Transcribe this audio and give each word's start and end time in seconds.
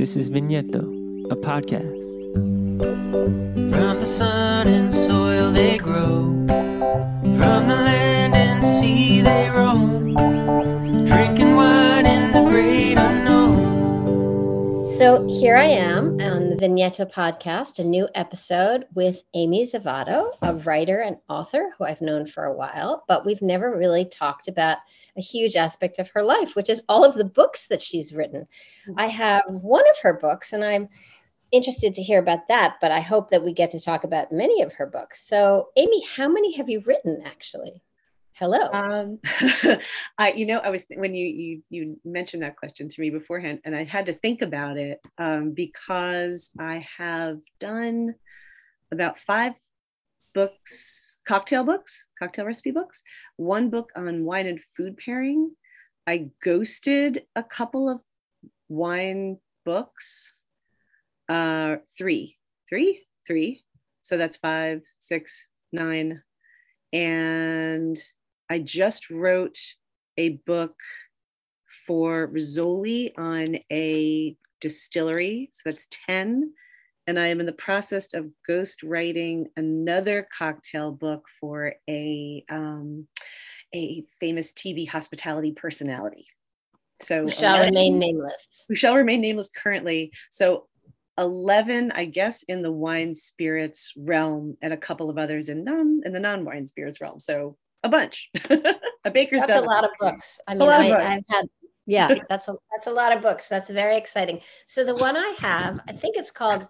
This 0.00 0.16
is 0.16 0.30
Vigneto, 0.30 0.80
a 1.30 1.36
podcast. 1.36 2.00
From 3.70 4.00
the 4.00 4.06
sun 4.06 4.66
and 4.66 4.90
soil 4.90 5.52
they 5.52 5.76
grow, 5.76 6.22
from 7.36 7.68
the 7.68 7.76
land 7.76 8.34
and 8.34 8.64
sea 8.64 9.20
they 9.20 9.50
roam, 9.50 10.14
drinking 11.04 11.54
wine 11.54 12.06
in 12.06 12.32
the 12.32 12.48
great 12.48 12.96
unknown. 12.96 14.86
So 14.96 15.28
here 15.28 15.58
I 15.58 15.66
am 15.66 16.18
on 16.18 16.48
the 16.48 16.56
Vigneto 16.56 17.04
podcast, 17.04 17.78
a 17.78 17.84
new 17.84 18.08
episode 18.14 18.86
with 18.94 19.22
Amy 19.34 19.66
Zavatto, 19.66 20.30
a 20.40 20.54
writer 20.54 21.00
and 21.00 21.18
author 21.28 21.74
who 21.76 21.84
I've 21.84 22.00
known 22.00 22.24
for 22.24 22.44
a 22.44 22.56
while, 22.56 23.04
but 23.06 23.26
we've 23.26 23.42
never 23.42 23.76
really 23.76 24.06
talked 24.06 24.48
about 24.48 24.78
a 25.16 25.20
huge 25.20 25.56
aspect 25.56 25.98
of 25.98 26.08
her 26.10 26.22
life, 26.22 26.56
which 26.56 26.70
is 26.70 26.82
all 26.88 27.04
of 27.04 27.14
the 27.14 27.24
books 27.24 27.68
that 27.68 27.82
she's 27.82 28.14
written. 28.14 28.46
I 28.96 29.06
have 29.06 29.42
one 29.46 29.88
of 29.88 29.98
her 30.02 30.14
books, 30.14 30.52
and 30.52 30.64
I'm 30.64 30.88
interested 31.52 31.94
to 31.94 32.02
hear 32.02 32.18
about 32.18 32.48
that, 32.48 32.76
but 32.80 32.92
I 32.92 33.00
hope 33.00 33.30
that 33.30 33.44
we 33.44 33.52
get 33.52 33.70
to 33.72 33.80
talk 33.80 34.04
about 34.04 34.32
many 34.32 34.62
of 34.62 34.72
her 34.74 34.86
books. 34.86 35.26
So, 35.26 35.68
Amy, 35.76 36.04
how 36.04 36.28
many 36.28 36.56
have 36.56 36.68
you 36.68 36.82
written 36.86 37.22
actually? 37.24 37.82
Hello. 38.34 38.70
Um, 38.72 39.18
I, 40.18 40.32
you 40.32 40.46
know, 40.46 40.60
I 40.60 40.70
was 40.70 40.86
when 40.94 41.14
you 41.14 41.26
you 41.26 41.62
you 41.68 42.00
mentioned 42.04 42.42
that 42.42 42.56
question 42.56 42.88
to 42.88 43.00
me 43.00 43.10
beforehand, 43.10 43.60
and 43.64 43.76
I 43.76 43.84
had 43.84 44.06
to 44.06 44.14
think 44.14 44.40
about 44.40 44.78
it 44.78 45.00
um, 45.18 45.52
because 45.52 46.50
I 46.58 46.86
have 46.96 47.40
done 47.58 48.14
about 48.90 49.20
five 49.20 49.52
books, 50.32 51.09
cocktail 51.26 51.64
books, 51.64 52.06
cocktail 52.18 52.46
recipe 52.46 52.70
books, 52.70 53.02
one 53.36 53.70
book 53.70 53.90
on 53.96 54.24
wine 54.24 54.46
and 54.46 54.60
food 54.76 54.96
pairing. 54.96 55.52
I 56.06 56.30
ghosted 56.42 57.24
a 57.36 57.42
couple 57.42 57.88
of 57.88 58.00
wine 58.68 59.38
books, 59.64 60.34
uh, 61.28 61.76
three, 61.96 62.36
three, 62.68 63.02
three. 63.26 63.62
So 64.00 64.16
that's 64.16 64.36
five, 64.36 64.82
six, 64.98 65.46
nine. 65.72 66.22
And 66.92 67.98
I 68.48 68.58
just 68.58 69.10
wrote 69.10 69.58
a 70.16 70.40
book 70.46 70.74
for 71.86 72.28
Rizzoli 72.28 73.12
on 73.18 73.58
a 73.70 74.36
distillery. 74.60 75.50
So 75.52 75.62
that's 75.66 75.86
10 76.06 76.52
and 77.06 77.18
I 77.18 77.28
am 77.28 77.40
in 77.40 77.46
the 77.46 77.52
process 77.52 78.14
of 78.14 78.30
ghost 78.46 78.82
writing 78.82 79.48
another 79.56 80.26
cocktail 80.36 80.92
book 80.92 81.26
for 81.40 81.74
a 81.88 82.44
um, 82.50 83.06
a 83.74 84.04
famous 84.18 84.52
TV 84.52 84.88
hospitality 84.88 85.52
personality. 85.52 86.26
So 87.00 87.22
who 87.22 87.30
shall 87.30 87.54
11, 87.54 87.68
remain 87.68 87.98
nameless. 87.98 88.46
Who 88.68 88.74
shall 88.74 88.96
remain 88.96 89.20
nameless 89.20 89.48
currently. 89.48 90.12
So 90.30 90.66
11, 91.18 91.92
I 91.92 92.04
guess, 92.04 92.42
in 92.44 92.62
the 92.62 92.72
wine 92.72 93.14
spirits 93.14 93.92
realm, 93.96 94.56
and 94.62 94.72
a 94.72 94.76
couple 94.76 95.10
of 95.10 95.18
others 95.18 95.48
in 95.48 95.64
non 95.64 96.02
in 96.04 96.12
the 96.12 96.20
non-wine 96.20 96.66
spirits 96.66 97.00
realm. 97.00 97.20
So 97.20 97.56
a 97.82 97.88
bunch, 97.88 98.30
a 98.50 99.10
baker's 99.10 99.40
That's 99.40 99.52
dozen. 99.52 99.66
a 99.66 99.70
lot 99.70 99.84
of 99.84 99.90
books. 99.98 100.40
I 100.46 100.54
mean, 100.54 100.68
I, 100.68 101.14
I've 101.14 101.24
had 101.28 101.46
yeah, 101.86 102.14
that's 102.28 102.48
a 102.48 102.54
that's 102.72 102.86
a 102.86 102.90
lot 102.92 103.16
of 103.16 103.22
books. 103.22 103.48
That's 103.48 103.70
very 103.70 103.96
exciting. 103.96 104.40
So 104.66 104.84
the 104.84 104.96
one 104.96 105.16
I 105.16 105.34
have, 105.38 105.80
I 105.88 105.92
think 105.92 106.16
it's 106.16 106.30
called 106.30 106.68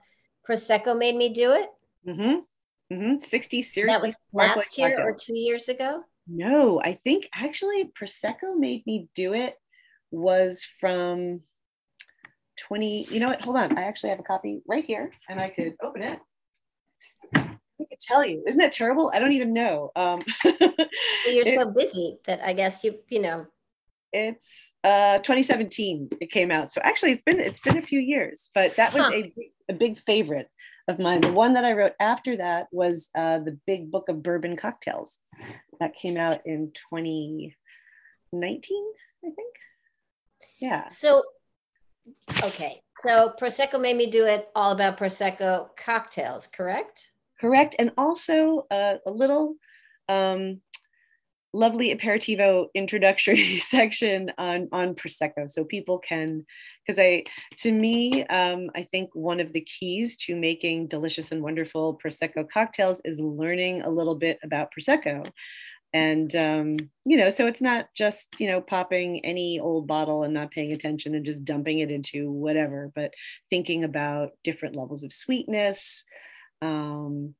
Prosecco 0.50 0.98
made 0.98 1.14
me 1.14 1.32
do 1.32 1.52
it. 1.52 1.68
Mm-hmm. 2.06 2.94
Mm-hmm. 2.94 3.18
60 3.18 3.62
seriously. 3.62 4.10
That 4.10 4.16
was 4.32 4.56
last 4.56 4.78
year 4.78 5.00
or 5.00 5.14
two 5.14 5.38
years 5.38 5.68
ago? 5.68 6.02
No, 6.26 6.80
I 6.82 6.94
think 6.94 7.28
actually 7.32 7.90
Prosecco 7.98 8.56
made 8.58 8.84
me 8.86 9.08
do 9.14 9.32
it 9.32 9.54
was 10.10 10.66
from 10.80 11.42
20. 12.66 13.06
You 13.10 13.20
know 13.20 13.28
what? 13.28 13.40
Hold 13.42 13.56
on. 13.56 13.78
I 13.78 13.82
actually 13.82 14.10
have 14.10 14.18
a 14.18 14.24
copy 14.24 14.60
right 14.66 14.84
here 14.84 15.12
and 15.28 15.40
I 15.40 15.50
could 15.50 15.76
open 15.82 16.02
it. 16.02 16.18
I 17.34 17.84
could 17.88 18.00
tell 18.00 18.24
you. 18.24 18.42
Isn't 18.46 18.58
that 18.58 18.72
terrible? 18.72 19.12
I 19.14 19.20
don't 19.20 19.32
even 19.32 19.52
know. 19.52 19.92
Um, 19.94 20.22
you're 20.44 21.46
it, 21.46 21.58
so 21.58 21.72
busy 21.72 22.18
that 22.26 22.40
I 22.44 22.52
guess 22.54 22.82
you, 22.82 22.96
you 23.08 23.20
know, 23.20 23.46
it's 24.12 24.72
uh 24.84 25.18
2017 25.18 26.10
it 26.20 26.30
came 26.30 26.50
out. 26.50 26.72
So 26.72 26.80
actually 26.82 27.12
it's 27.12 27.22
been 27.22 27.40
it's 27.40 27.60
been 27.60 27.78
a 27.78 27.82
few 27.82 28.00
years 28.00 28.50
but 28.54 28.76
that 28.76 28.92
was 28.92 29.04
huh. 29.04 29.12
a, 29.14 29.32
a 29.68 29.72
big 29.72 29.98
favorite 29.98 30.48
of 30.88 30.98
mine. 30.98 31.20
The 31.20 31.32
one 31.32 31.54
that 31.54 31.64
i 31.64 31.72
wrote 31.72 31.92
after 32.00 32.36
that 32.36 32.66
was 32.72 33.10
uh 33.16 33.38
the 33.38 33.58
big 33.66 33.90
book 33.90 34.08
of 34.08 34.22
bourbon 34.22 34.56
cocktails. 34.56 35.20
That 35.78 35.94
came 35.94 36.16
out 36.16 36.46
in 36.46 36.72
2019 36.90 37.52
i 39.24 39.30
think. 39.30 39.54
Yeah. 40.58 40.88
So 40.88 41.22
okay. 42.44 42.82
So 43.06 43.32
prosecco 43.40 43.80
made 43.80 43.96
me 43.96 44.10
do 44.10 44.26
it 44.26 44.48
all 44.54 44.72
about 44.72 44.98
prosecco 44.98 45.68
cocktails 45.76 46.46
correct? 46.48 47.08
Correct. 47.40 47.76
And 47.78 47.92
also 47.96 48.66
uh, 48.70 48.96
a 49.06 49.10
little 49.10 49.54
um 50.08 50.60
lovely 51.52 51.94
aperitivo 51.94 52.66
introductory 52.74 53.56
section 53.58 54.30
on 54.38 54.68
on 54.72 54.94
prosecco 54.94 55.50
so 55.50 55.64
people 55.64 55.98
can 55.98 56.44
because 56.86 56.98
i 56.98 57.22
to 57.58 57.72
me 57.72 58.24
um, 58.26 58.70
i 58.76 58.82
think 58.84 59.10
one 59.14 59.40
of 59.40 59.52
the 59.52 59.60
keys 59.62 60.16
to 60.16 60.36
making 60.36 60.86
delicious 60.86 61.32
and 61.32 61.42
wonderful 61.42 61.98
prosecco 62.04 62.48
cocktails 62.48 63.00
is 63.04 63.20
learning 63.20 63.82
a 63.82 63.90
little 63.90 64.14
bit 64.14 64.38
about 64.42 64.70
prosecco. 64.76 65.30
And 65.92 66.34
um, 66.36 66.76
you 67.04 67.16
know 67.16 67.30
so 67.30 67.48
it's 67.48 67.60
not 67.60 67.88
just 67.96 68.28
you 68.38 68.46
know 68.46 68.60
popping 68.60 69.24
any 69.24 69.58
old 69.58 69.88
bottle 69.88 70.22
and 70.22 70.32
not 70.32 70.52
paying 70.52 70.70
attention 70.70 71.16
and 71.16 71.26
just 71.26 71.44
dumping 71.44 71.80
it 71.80 71.90
into 71.90 72.30
whatever 72.30 72.92
but 72.94 73.12
thinking 73.50 73.82
about 73.82 74.30
different 74.44 74.76
levels 74.76 75.02
of 75.02 75.12
sweetness 75.12 76.04
um, 76.62 77.34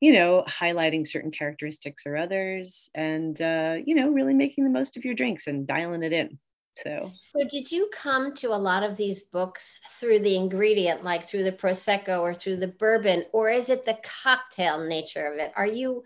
you 0.00 0.12
know, 0.12 0.44
highlighting 0.46 1.06
certain 1.06 1.30
characteristics 1.30 2.04
or 2.06 2.16
others, 2.16 2.90
and 2.94 3.40
uh, 3.40 3.76
you 3.84 3.94
know, 3.94 4.10
really 4.10 4.34
making 4.34 4.64
the 4.64 4.70
most 4.70 4.96
of 4.96 5.04
your 5.04 5.14
drinks 5.14 5.46
and 5.46 5.66
dialing 5.66 6.02
it 6.02 6.12
in. 6.12 6.38
So, 6.84 7.10
so 7.20 7.40
did 7.48 7.72
you 7.72 7.90
come 7.92 8.34
to 8.34 8.48
a 8.48 8.56
lot 8.56 8.84
of 8.84 8.96
these 8.96 9.24
books 9.24 9.80
through 9.98 10.20
the 10.20 10.36
ingredient, 10.36 11.02
like 11.02 11.28
through 11.28 11.42
the 11.42 11.52
prosecco 11.52 12.20
or 12.20 12.32
through 12.32 12.56
the 12.56 12.68
bourbon, 12.68 13.24
or 13.32 13.50
is 13.50 13.68
it 13.68 13.84
the 13.84 13.98
cocktail 14.22 14.86
nature 14.86 15.26
of 15.26 15.38
it? 15.38 15.52
Are 15.56 15.66
you 15.66 16.04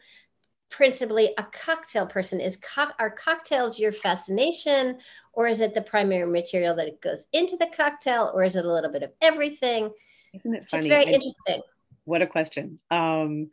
principally 0.70 1.34
a 1.36 1.44
cocktail 1.52 2.06
person? 2.06 2.40
Is 2.40 2.56
co- 2.56 2.92
are 2.98 3.10
cocktails 3.10 3.78
your 3.78 3.92
fascination, 3.92 4.98
or 5.34 5.46
is 5.46 5.60
it 5.60 5.74
the 5.74 5.82
primary 5.82 6.26
material 6.26 6.74
that 6.76 6.88
it 6.88 7.02
goes 7.02 7.26
into 7.34 7.58
the 7.58 7.70
cocktail, 7.76 8.30
or 8.32 8.42
is 8.42 8.56
it 8.56 8.64
a 8.64 8.72
little 8.72 8.90
bit 8.90 9.02
of 9.02 9.12
everything? 9.20 9.92
Isn't 10.34 10.54
it 10.54 10.66
funny? 10.66 10.86
It's 10.86 10.88
very 10.88 11.06
I, 11.06 11.10
interesting. 11.10 11.62
What 12.04 12.22
a 12.22 12.26
question. 12.26 12.80
Um, 12.90 13.50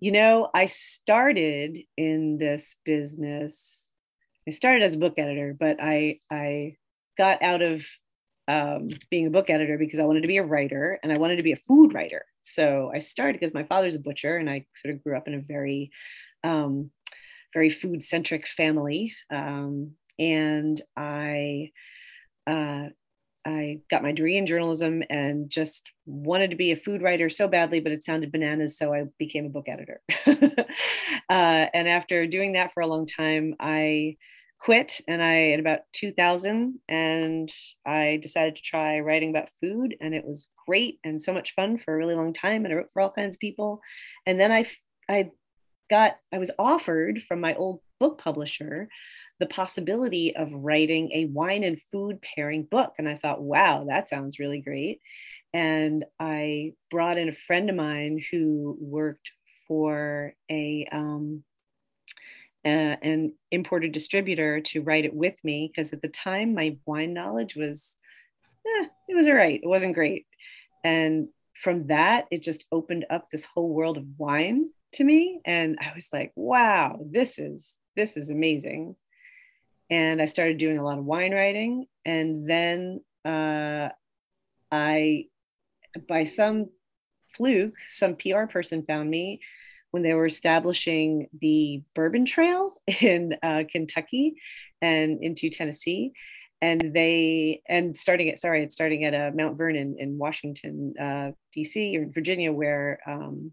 you 0.00 0.12
know, 0.12 0.48
I 0.54 0.66
started 0.66 1.78
in 1.96 2.38
this 2.38 2.76
business. 2.84 3.90
I 4.48 4.50
started 4.50 4.82
as 4.82 4.94
a 4.94 4.98
book 4.98 5.14
editor, 5.18 5.54
but 5.58 5.76
I 5.80 6.18
I 6.30 6.76
got 7.18 7.42
out 7.42 7.60
of 7.60 7.84
um, 8.48 8.88
being 9.10 9.26
a 9.26 9.30
book 9.30 9.50
editor 9.50 9.78
because 9.78 10.00
I 10.00 10.04
wanted 10.04 10.22
to 10.22 10.28
be 10.28 10.38
a 10.38 10.42
writer 10.42 10.98
and 11.02 11.12
I 11.12 11.18
wanted 11.18 11.36
to 11.36 11.42
be 11.42 11.52
a 11.52 11.60
food 11.68 11.94
writer. 11.94 12.24
So 12.42 12.90
I 12.92 12.98
started 12.98 13.38
because 13.38 13.54
my 13.54 13.64
father's 13.64 13.94
a 13.94 14.00
butcher 14.00 14.38
and 14.38 14.48
I 14.48 14.66
sort 14.74 14.94
of 14.94 15.04
grew 15.04 15.16
up 15.16 15.28
in 15.28 15.34
a 15.34 15.40
very, 15.40 15.90
um, 16.42 16.90
very 17.52 17.70
food 17.70 18.02
centric 18.02 18.48
family. 18.48 19.14
Um, 19.30 19.92
and 20.18 20.80
I 20.96 21.70
uh, 22.46 22.88
I 23.46 23.80
got 23.90 24.02
my 24.02 24.12
degree 24.12 24.36
in 24.36 24.46
journalism 24.46 25.02
and 25.08 25.48
just 25.48 25.88
wanted 26.04 26.50
to 26.50 26.56
be 26.56 26.72
a 26.72 26.76
food 26.76 27.02
writer 27.02 27.28
so 27.28 27.48
badly, 27.48 27.80
but 27.80 27.92
it 27.92 28.04
sounded 28.04 28.32
bananas. 28.32 28.76
So 28.76 28.92
I 28.92 29.04
became 29.18 29.46
a 29.46 29.50
book 29.50 29.66
editor. 29.68 30.02
uh, 30.26 30.66
and 31.28 31.88
after 31.88 32.26
doing 32.26 32.52
that 32.52 32.72
for 32.74 32.82
a 32.82 32.86
long 32.86 33.06
time, 33.06 33.54
I 33.58 34.16
quit 34.60 35.00
and 35.08 35.22
I, 35.22 35.52
at 35.52 35.60
about 35.60 35.80
2000, 35.92 36.80
and 36.88 37.50
I 37.86 38.18
decided 38.20 38.56
to 38.56 38.62
try 38.62 39.00
writing 39.00 39.30
about 39.30 39.48
food. 39.60 39.96
And 40.00 40.14
it 40.14 40.24
was 40.24 40.46
great 40.66 40.98
and 41.02 41.20
so 41.20 41.32
much 41.32 41.54
fun 41.54 41.78
for 41.78 41.94
a 41.94 41.96
really 41.96 42.14
long 42.14 42.34
time. 42.34 42.64
And 42.64 42.74
I 42.74 42.76
wrote 42.76 42.92
for 42.92 43.00
all 43.00 43.10
kinds 43.10 43.36
of 43.36 43.40
people. 43.40 43.80
And 44.26 44.38
then 44.38 44.52
I, 44.52 44.66
I 45.08 45.30
got, 45.88 46.16
I 46.32 46.38
was 46.38 46.50
offered 46.58 47.22
from 47.26 47.40
my 47.40 47.54
old 47.54 47.80
book 47.98 48.18
publisher 48.18 48.88
the 49.40 49.46
possibility 49.46 50.36
of 50.36 50.52
writing 50.52 51.10
a 51.12 51.24
wine 51.24 51.64
and 51.64 51.80
food 51.90 52.20
pairing 52.22 52.62
book. 52.62 52.92
And 52.98 53.08
I 53.08 53.16
thought, 53.16 53.42
wow, 53.42 53.86
that 53.88 54.08
sounds 54.08 54.38
really 54.38 54.60
great. 54.60 55.00
And 55.52 56.04
I 56.20 56.74
brought 56.90 57.18
in 57.18 57.28
a 57.28 57.32
friend 57.32 57.68
of 57.70 57.74
mine 57.74 58.20
who 58.30 58.76
worked 58.78 59.32
for 59.66 60.34
a 60.50 60.86
um, 60.92 61.42
uh, 62.64 62.96
an 63.02 63.32
imported 63.50 63.92
distributor 63.92 64.60
to 64.60 64.82
write 64.82 65.06
it 65.06 65.14
with 65.14 65.42
me 65.42 65.72
because 65.72 65.94
at 65.94 66.02
the 66.02 66.08
time 66.08 66.54
my 66.54 66.76
wine 66.84 67.14
knowledge 67.14 67.56
was 67.56 67.96
eh, 68.66 68.86
it 69.08 69.14
was 69.14 69.26
all 69.26 69.34
right 69.34 69.60
it 69.62 69.66
wasn't 69.66 69.94
great 69.94 70.26
and 70.84 71.28
from 71.54 71.86
that 71.86 72.26
it 72.30 72.42
just 72.42 72.66
opened 72.70 73.06
up 73.08 73.30
this 73.30 73.46
whole 73.46 73.72
world 73.72 73.96
of 73.96 74.04
wine 74.18 74.68
to 74.92 75.04
me 75.04 75.40
and 75.46 75.78
i 75.80 75.90
was 75.94 76.10
like 76.12 76.32
wow 76.34 77.00
this 77.10 77.38
is 77.38 77.78
this 77.96 78.18
is 78.18 78.28
amazing 78.28 78.94
and 79.90 80.22
I 80.22 80.26
started 80.26 80.58
doing 80.58 80.78
a 80.78 80.84
lot 80.84 80.98
of 80.98 81.04
wine 81.04 81.32
writing. 81.32 81.86
And 82.04 82.48
then 82.48 83.00
uh, 83.24 83.88
I, 84.70 85.26
by 86.08 86.24
some 86.24 86.70
fluke, 87.34 87.74
some 87.88 88.16
PR 88.16 88.44
person 88.44 88.84
found 88.86 89.10
me 89.10 89.40
when 89.90 90.04
they 90.04 90.14
were 90.14 90.26
establishing 90.26 91.26
the 91.40 91.82
Bourbon 91.94 92.24
Trail 92.24 92.80
in 93.00 93.36
uh, 93.42 93.64
Kentucky 93.70 94.34
and 94.80 95.22
into 95.22 95.50
Tennessee. 95.50 96.12
And 96.62 96.92
they, 96.94 97.62
and 97.68 97.96
starting 97.96 98.28
at, 98.28 98.38
sorry, 98.38 98.62
it's 98.62 98.74
starting 98.74 99.04
at 99.04 99.14
uh, 99.14 99.34
Mount 99.34 99.56
Vernon 99.56 99.96
in 99.98 100.18
Washington, 100.18 100.94
uh, 101.00 101.30
DC 101.56 101.96
or 101.96 102.06
Virginia, 102.12 102.52
where 102.52 103.00
um, 103.06 103.52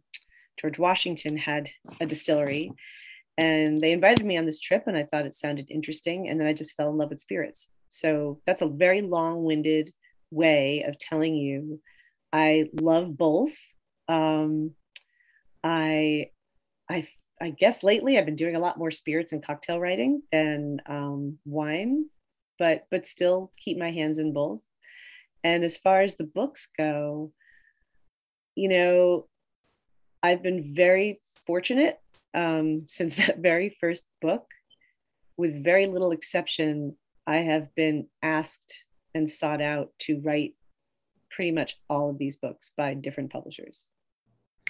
George 0.60 0.78
Washington 0.78 1.38
had 1.38 1.69
a 2.01 2.06
distillery. 2.06 2.74
And 3.38 3.78
they 3.78 3.92
invited 3.92 4.25
me 4.25 4.38
on 4.38 4.45
this 4.45 4.60
trip, 4.60 4.84
and 4.88 4.98
I 4.98 5.04
thought 5.04 5.25
it 5.25 5.36
sounded 5.36 5.69
interesting. 5.69 6.30
And 6.30 6.39
then 6.39 6.48
I 6.48 6.54
just 6.54 6.74
fell 6.75 6.89
in 6.89 6.98
love 6.98 7.10
with 7.10 7.22
spirits. 7.22 7.69
So 7.89 8.42
that's 8.45 8.62
a 8.62 8.68
very 8.68 9.01
long 9.01 9.44
winded 9.44 9.94
way 10.31 10.84
of 10.88 10.98
telling 10.98 11.36
you 11.36 11.80
I 12.34 12.66
love 12.81 13.18
both. 13.18 13.56
Um, 14.10 14.72
I, 15.63 16.31
I, 16.89 17.07
I 17.42 17.51
guess 17.51 17.84
lately 17.84 18.18
I've 18.18 18.25
been 18.25 18.36
doing 18.36 18.56
a 18.56 18.60
lot 18.60 18.78
more 18.78 18.92
spirits 18.92 19.31
and 19.31 19.45
cocktail 19.45 19.80
writing 19.80 20.24
than 20.31 20.81
um, 20.88 21.38
wine, 21.45 22.10
but 22.60 22.88
but 22.89 23.06
still 23.06 23.51
keep 23.57 23.78
my 23.78 23.92
hands 23.92 24.18
in 24.18 24.34
both. 24.34 24.62
And 25.44 25.63
as 25.63 25.78
far 25.78 26.01
as 26.01 26.16
the 26.16 26.24
books 26.24 26.68
go, 26.78 27.31
you 28.56 28.69
know, 28.69 29.28
I've 30.24 30.44
been 30.44 30.74
very 30.75 31.22
fortunate 31.45 32.00
um, 32.33 32.83
since 32.88 33.15
that 33.15 33.39
very 33.39 33.75
first 33.79 34.06
book. 34.21 34.45
With 35.38 35.63
very 35.63 35.85
little 35.85 36.12
exception, 36.12 36.95
I 37.27 37.38
have 37.38 37.74
been 37.75 38.07
asked 38.24 38.74
and 39.13 39.29
sought 39.29 39.62
out 39.62 39.91
to 40.00 40.19
write 40.21 40.56
pretty 41.29 41.51
much 41.51 41.77
all 41.89 42.09
of 42.09 42.18
these 42.18 42.38
books 42.38 42.71
by 42.75 42.94
different 42.94 43.31
publishers. 43.31 43.88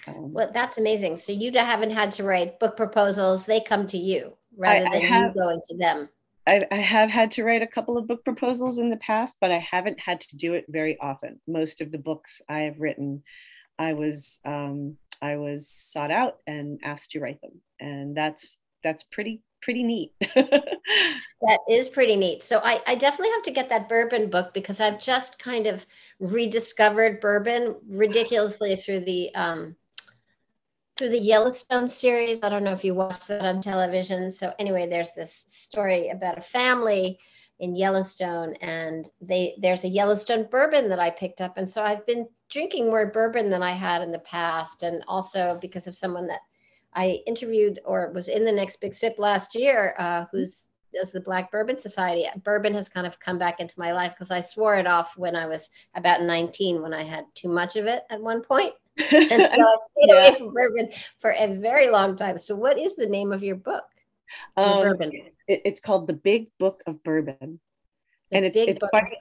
Um, 0.08 0.34
well, 0.34 0.52
that's 0.54 0.78
amazing. 0.78 1.18
So 1.18 1.32
you 1.32 1.52
haven't 1.54 1.92
had 1.92 2.12
to 2.14 2.24
write 2.24 2.60
book 2.60 2.78
proposals; 2.78 3.44
they 3.44 3.62
come 3.62 3.88
to 3.88 3.98
you 3.98 4.34
rather 4.58 4.88
I, 4.88 4.92
than 4.92 5.04
I 5.04 5.06
have, 5.06 5.36
you 5.36 5.42
going 5.42 5.62
to 5.70 5.78
them. 5.78 6.10
I, 6.46 6.66
I, 6.72 6.76
have 6.76 7.10
had 7.10 7.32
to 7.32 7.44
write 7.44 7.62
a 7.62 7.68
couple 7.68 7.98
of 7.98 8.08
book 8.08 8.24
proposals 8.24 8.80
in 8.80 8.90
the 8.90 8.98
past, 8.98 9.38
but 9.42 9.52
I 9.52 9.60
haven't 9.60 10.00
had 10.00 10.22
to 10.22 10.38
do 10.38 10.54
it 10.54 10.66
very 10.70 10.98
often. 11.00 11.40
Most 11.48 11.82
of 11.82 11.92
the 11.92 11.98
books 11.98 12.42
I 12.50 12.62
have 12.62 12.80
written, 12.80 13.24
I 13.78 13.94
was 13.94 14.40
um, 14.46 14.98
I 15.22 15.38
was 15.38 15.70
sought 15.70 16.12
out 16.12 16.38
and 16.46 16.80
asked 16.84 17.12
to 17.12 17.20
write 17.20 17.42
them, 17.42 17.62
and 17.80 18.16
that's 18.16 18.58
that's 18.84 19.04
pretty 19.04 19.42
pretty 19.62 19.84
neat. 19.84 20.14
that 20.20 21.60
is 21.70 21.90
pretty 21.90 22.16
neat. 22.16 22.44
So 22.44 22.60
I, 22.64 22.82
I 22.86 22.96
definitely 22.96 23.34
have 23.34 23.44
to 23.44 23.52
get 23.52 23.70
that 23.70 23.90
bourbon 23.90 24.30
book 24.30 24.54
because 24.54 24.80
I've 24.80 25.00
just 25.00 25.40
kind 25.40 25.68
of 25.68 25.86
rediscovered 26.20 27.20
bourbon 27.20 27.76
ridiculously 27.88 28.76
through 28.76 29.02
the 29.02 29.34
um, 29.36 29.76
through 30.98 31.10
the 31.10 31.20
Yellowstone 31.20 31.88
series. 31.88 32.40
I 32.44 32.50
don't 32.50 32.64
know 32.64 32.72
if 32.72 32.84
you 32.84 32.96
watched 32.96 33.28
that 33.28 33.46
on 33.46 33.62
television. 33.62 34.32
So 34.32 34.54
anyway, 34.58 34.90
there's 34.90 35.12
this 35.16 35.44
story 35.48 36.10
about 36.10 36.38
a 36.38 36.42
family 36.42 37.20
in 37.60 37.76
Yellowstone, 37.76 38.54
and 38.62 39.10
they 39.22 39.56
there's 39.60 39.84
a 39.84 39.90
Yellowstone 39.90 40.48
bourbon 40.50 40.90
that 40.90 41.00
I 41.00 41.10
picked 41.10 41.42
up, 41.42 41.58
and 41.58 41.70
so 41.70 41.82
I've 41.82 42.06
been 42.06 42.28
drinking 42.50 42.88
more 42.88 43.12
bourbon 43.12 43.50
than 43.50 43.64
I 43.64 43.72
had 43.72 44.02
in 44.02 44.12
the 44.12 44.20
past, 44.20 44.84
and 44.84 45.04
also 45.08 45.58
because 45.62 45.88
of 45.88 45.96
someone 45.96 46.28
that 46.28 46.42
I 46.94 47.20
interviewed 47.28 47.80
or 47.86 48.12
was 48.14 48.28
in 48.28 48.46
the 48.46 48.52
next 48.52 48.82
big 48.82 48.94
sip 48.94 49.16
last 49.18 49.56
year, 49.56 49.96
uh, 50.00 50.26
who's 50.32 50.70
does 50.94 51.12
the 51.12 51.22
Black 51.22 51.52
Bourbon 51.52 51.78
Society. 51.78 52.26
Bourbon 52.44 52.74
has 52.74 52.90
kind 52.90 53.06
of 53.06 53.20
come 53.20 53.38
back 53.38 53.60
into 53.60 53.78
my 53.78 53.92
life 53.92 54.14
because 54.14 54.32
I 54.32 54.42
swore 54.42 54.78
it 54.78 54.88
off 54.88 55.18
when 55.18 55.36
I 55.36 55.46
was 55.46 55.70
about 55.96 56.22
19 56.22 56.82
when 56.82 56.94
I 56.94 57.04
had 57.04 57.26
too 57.36 57.50
much 57.50 57.76
of 57.76 57.86
it 57.86 58.04
at 58.10 58.22
one 58.22 58.42
point. 58.42 58.74
and 58.98 59.10
so 59.30 59.36
I 59.36 59.44
stayed 59.46 60.08
yeah. 60.08 60.14
away 60.16 60.36
from 60.38 60.54
bourbon 60.54 60.90
for 61.20 61.32
a 61.32 61.60
very 61.60 61.90
long 61.90 62.16
time. 62.16 62.38
So, 62.38 62.56
what 62.56 62.80
is 62.80 62.96
the 62.96 63.06
name 63.06 63.32
of 63.32 63.44
your 63.44 63.56
book? 63.56 63.84
Um, 64.56 64.82
bourbon. 64.82 65.12
It, 65.48 65.62
it's 65.66 65.80
called 65.80 66.08
The 66.08 66.14
Big 66.14 66.50
Book 66.58 66.82
of 66.88 67.04
Bourbon 67.04 67.60
and 68.32 68.46
it's 68.46 68.58
it's 68.58 68.82
funny, 68.92 69.18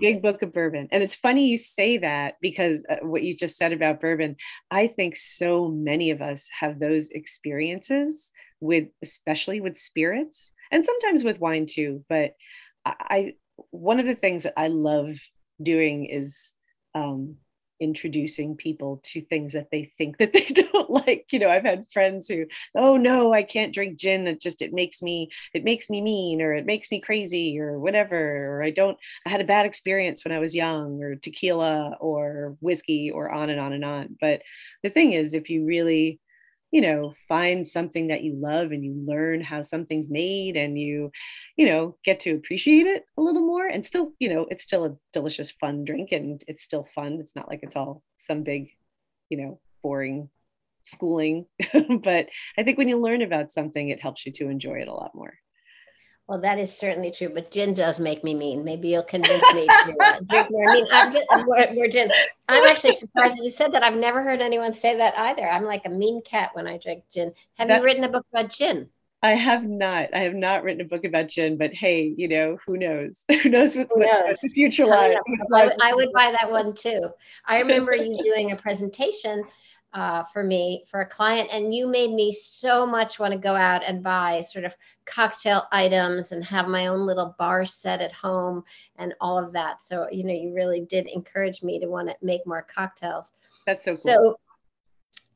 big 0.00 0.22
book 0.22 0.42
of 0.42 0.52
bourbon. 0.52 0.88
And 0.90 1.02
it's 1.02 1.14
funny 1.14 1.46
you 1.46 1.56
say 1.56 1.98
that 1.98 2.34
because 2.40 2.84
uh, 2.90 2.96
what 3.02 3.22
you 3.22 3.36
just 3.36 3.56
said 3.56 3.72
about 3.72 4.00
bourbon 4.00 4.36
i 4.70 4.86
think 4.86 5.16
so 5.16 5.68
many 5.68 6.10
of 6.10 6.20
us 6.20 6.48
have 6.58 6.78
those 6.78 7.10
experiences 7.10 8.32
with 8.60 8.88
especially 9.02 9.60
with 9.60 9.76
spirits 9.76 10.52
and 10.70 10.84
sometimes 10.84 11.24
with 11.24 11.40
wine 11.40 11.66
too. 11.66 12.04
But 12.08 12.34
i, 12.84 12.94
I 13.00 13.32
one 13.70 14.00
of 14.00 14.06
the 14.06 14.14
things 14.14 14.44
that 14.44 14.58
i 14.58 14.68
love 14.68 15.14
doing 15.62 16.06
is 16.06 16.54
um, 16.94 17.36
introducing 17.80 18.56
people 18.56 19.00
to 19.04 19.20
things 19.20 19.52
that 19.52 19.70
they 19.70 19.90
think 19.98 20.18
that 20.18 20.32
they 20.34 20.46
don't 20.46 20.90
like 20.90 21.26
you 21.30 21.38
know 21.38 21.50
i've 21.50 21.64
had 21.64 21.84
friends 21.92 22.28
who 22.28 22.46
oh 22.76 22.96
no 22.96 23.32
i 23.32 23.42
can't 23.42 23.74
drink 23.74 23.98
gin 23.98 24.26
it 24.26 24.40
just 24.40 24.62
it 24.62 24.72
makes 24.72 25.02
me 25.02 25.30
it 25.54 25.64
makes 25.64 25.88
me 25.88 26.00
mean 26.00 26.42
or 26.42 26.54
it 26.54 26.66
makes 26.66 26.90
me 26.90 27.00
crazy 27.00 27.58
or 27.58 27.78
whatever 27.78 28.58
or 28.58 28.62
i 28.62 28.70
don't 28.70 28.98
i 29.26 29.30
had 29.30 29.40
a 29.40 29.44
bad 29.44 29.66
experience 29.66 30.24
when 30.24 30.32
i 30.32 30.38
was 30.38 30.54
young 30.54 31.02
or 31.02 31.16
tequila 31.16 31.96
or 32.00 32.56
whiskey 32.60 33.10
or 33.10 33.30
on 33.30 33.50
and 33.50 33.60
on 33.60 33.72
and 33.72 33.84
on. 33.84 34.16
But 34.20 34.42
the 34.82 34.90
thing 34.90 35.12
is 35.12 35.34
if 35.34 35.50
you 35.50 35.64
really 35.64 36.20
you 36.70 36.80
know 36.80 37.14
find 37.28 37.66
something 37.66 38.08
that 38.08 38.22
you 38.22 38.34
love 38.34 38.70
and 38.72 38.84
you 38.84 38.94
learn 39.06 39.40
how 39.40 39.62
something's 39.62 40.08
made 40.08 40.56
and 40.56 40.78
you 40.78 41.10
you 41.56 41.66
know 41.66 41.96
get 42.04 42.20
to 42.20 42.34
appreciate 42.34 42.86
it 42.86 43.04
a 43.16 43.22
little 43.22 43.44
more 43.44 43.66
and 43.66 43.84
still 43.84 44.12
you 44.18 44.32
know 44.32 44.46
it's 44.50 44.62
still 44.62 44.84
a 44.84 44.96
delicious 45.12 45.50
fun 45.50 45.84
drink 45.84 46.12
and 46.12 46.44
it's 46.46 46.62
still 46.62 46.86
fun. 46.94 47.18
It's 47.20 47.36
not 47.36 47.48
like 47.48 47.60
it's 47.62 47.76
all 47.76 48.02
some 48.16 48.42
big 48.42 48.70
you 49.28 49.38
know 49.38 49.60
boring 49.82 50.28
schooling. 50.82 51.46
But 52.02 52.28
i 52.58 52.62
think 52.62 52.78
when 52.78 52.88
you 52.88 52.98
learn 52.98 53.22
about 53.22 53.52
something 53.52 53.88
it 53.88 54.00
helps 54.00 54.24
you 54.24 54.32
to 54.32 54.48
enjoy 54.48 54.78
it 54.80 54.88
a 54.88 54.94
lot 54.94 55.14
more 55.14 55.34
well, 56.30 56.40
that 56.42 56.60
is 56.60 56.72
certainly 56.72 57.10
true, 57.10 57.28
but 57.28 57.50
gin 57.50 57.74
does 57.74 57.98
make 57.98 58.22
me 58.22 58.36
mean. 58.36 58.62
Maybe 58.62 58.86
you'll 58.86 59.02
convince 59.02 59.42
me 59.52 59.66
to 59.66 59.96
uh, 60.00 60.20
drink 60.28 60.48
more. 60.52 60.70
I 60.70 60.74
mean, 60.74 60.86
I'm 60.92 61.10
just, 61.10 61.26
more, 61.44 61.66
more 61.74 61.88
gin. 61.88 62.08
I'm 62.48 62.68
actually 62.68 62.92
surprised 62.92 63.36
that 63.36 63.42
you 63.42 63.50
said 63.50 63.72
that. 63.72 63.82
I've 63.82 63.98
never 63.98 64.22
heard 64.22 64.40
anyone 64.40 64.72
say 64.72 64.96
that 64.96 65.18
either. 65.18 65.42
I'm 65.42 65.64
like 65.64 65.86
a 65.86 65.88
mean 65.88 66.22
cat 66.22 66.50
when 66.52 66.68
I 66.68 66.78
drink 66.78 67.02
gin. 67.10 67.32
Have 67.58 67.66
that, 67.66 67.80
you 67.80 67.84
written 67.84 68.04
a 68.04 68.08
book 68.08 68.24
about 68.32 68.48
gin? 68.48 68.88
I 69.24 69.32
have 69.32 69.64
not. 69.64 70.14
I 70.14 70.20
have 70.20 70.34
not 70.34 70.62
written 70.62 70.82
a 70.82 70.88
book 70.88 71.04
about 71.04 71.26
gin, 71.26 71.58
but 71.58 71.74
hey, 71.74 72.14
you 72.16 72.28
know, 72.28 72.58
who 72.64 72.76
knows? 72.76 73.24
who 73.42 73.48
knows 73.48 73.74
what, 73.74 73.88
who 73.92 73.98
knows? 73.98 74.22
what 74.26 74.40
the 74.40 74.50
future 74.50 74.86
lies? 74.86 75.16
I, 75.52 75.72
I 75.82 75.94
would 75.96 76.12
buy 76.14 76.30
that 76.30 76.48
one 76.48 76.74
too. 76.74 77.08
I 77.44 77.58
remember 77.58 77.92
you 77.92 78.16
doing 78.22 78.52
a 78.52 78.56
presentation 78.56 79.42
uh, 79.92 80.22
for 80.24 80.44
me 80.44 80.84
for 80.88 81.00
a 81.00 81.06
client 81.06 81.48
and 81.52 81.74
you 81.74 81.86
made 81.86 82.12
me 82.12 82.32
so 82.32 82.86
much 82.86 83.18
want 83.18 83.32
to 83.32 83.38
go 83.38 83.56
out 83.56 83.82
and 83.84 84.02
buy 84.02 84.40
sort 84.42 84.64
of 84.64 84.74
cocktail 85.04 85.66
items 85.72 86.32
and 86.32 86.44
have 86.44 86.68
my 86.68 86.86
own 86.86 87.04
little 87.04 87.34
bar 87.38 87.64
set 87.64 88.00
at 88.00 88.12
home 88.12 88.62
and 88.96 89.14
all 89.20 89.38
of 89.38 89.52
that. 89.52 89.82
So 89.82 90.06
you 90.10 90.24
know 90.24 90.34
you 90.34 90.54
really 90.54 90.82
did 90.82 91.06
encourage 91.06 91.62
me 91.62 91.80
to 91.80 91.88
want 91.88 92.08
to 92.08 92.16
make 92.22 92.46
more 92.46 92.66
cocktails. 92.72 93.32
That's 93.66 93.84
so 93.84 93.90
cool. 93.92 93.96
so 93.96 94.40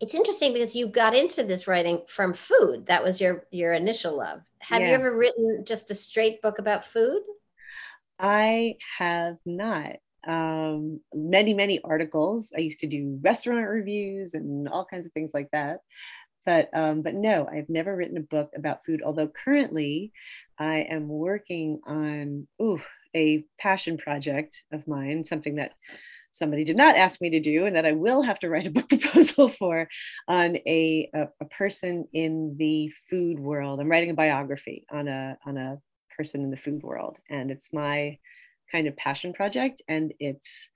it's 0.00 0.14
interesting 0.14 0.52
because 0.52 0.76
you 0.76 0.88
got 0.88 1.16
into 1.16 1.44
this 1.44 1.66
writing 1.66 2.02
from 2.06 2.34
food. 2.34 2.86
That 2.86 3.02
was 3.02 3.20
your 3.20 3.46
your 3.50 3.72
initial 3.72 4.16
love. 4.16 4.40
Have 4.60 4.82
yeah. 4.82 4.88
you 4.88 4.94
ever 4.94 5.16
written 5.16 5.64
just 5.64 5.90
a 5.90 5.94
straight 5.94 6.42
book 6.42 6.58
about 6.58 6.84
food? 6.84 7.22
I 8.18 8.76
have 8.98 9.38
not 9.44 9.96
um, 10.26 11.00
many, 11.12 11.54
many 11.54 11.80
articles. 11.82 12.52
I 12.56 12.60
used 12.60 12.80
to 12.80 12.86
do 12.86 13.18
restaurant 13.22 13.68
reviews 13.68 14.34
and 14.34 14.68
all 14.68 14.84
kinds 14.84 15.06
of 15.06 15.12
things 15.12 15.32
like 15.34 15.48
that. 15.52 15.80
But, 16.46 16.68
um, 16.74 17.02
but 17.02 17.14
no, 17.14 17.48
I've 17.50 17.68
never 17.68 17.96
written 17.96 18.18
a 18.18 18.20
book 18.20 18.50
about 18.54 18.84
food, 18.84 19.02
although 19.04 19.28
currently 19.28 20.12
I 20.58 20.80
am 20.80 21.08
working 21.08 21.80
on 21.86 22.46
ooh, 22.60 22.82
a 23.14 23.44
passion 23.58 23.96
project 23.96 24.62
of 24.72 24.86
mine, 24.86 25.24
something 25.24 25.56
that 25.56 25.72
somebody 26.32 26.64
did 26.64 26.76
not 26.76 26.96
ask 26.96 27.20
me 27.20 27.30
to 27.30 27.40
do 27.40 27.64
and 27.64 27.76
that 27.76 27.86
I 27.86 27.92
will 27.92 28.20
have 28.22 28.40
to 28.40 28.48
write 28.50 28.66
a 28.66 28.70
book 28.70 28.88
proposal 28.90 29.48
for 29.50 29.88
on 30.28 30.56
a, 30.66 31.08
a, 31.14 31.28
a, 31.40 31.44
person 31.46 32.06
in 32.12 32.56
the 32.58 32.92
food 33.08 33.38
world. 33.38 33.80
I'm 33.80 33.90
writing 33.90 34.10
a 34.10 34.14
biography 34.14 34.84
on 34.90 35.06
a, 35.06 35.38
on 35.46 35.56
a 35.56 35.78
person 36.16 36.42
in 36.42 36.50
the 36.50 36.56
food 36.56 36.82
world. 36.82 37.18
And 37.30 37.50
it's 37.50 37.72
my 37.72 38.18
kind 38.70 38.86
of 38.86 38.96
passion 38.96 39.32
project 39.32 39.82
and 39.88 40.12
it's 40.18 40.70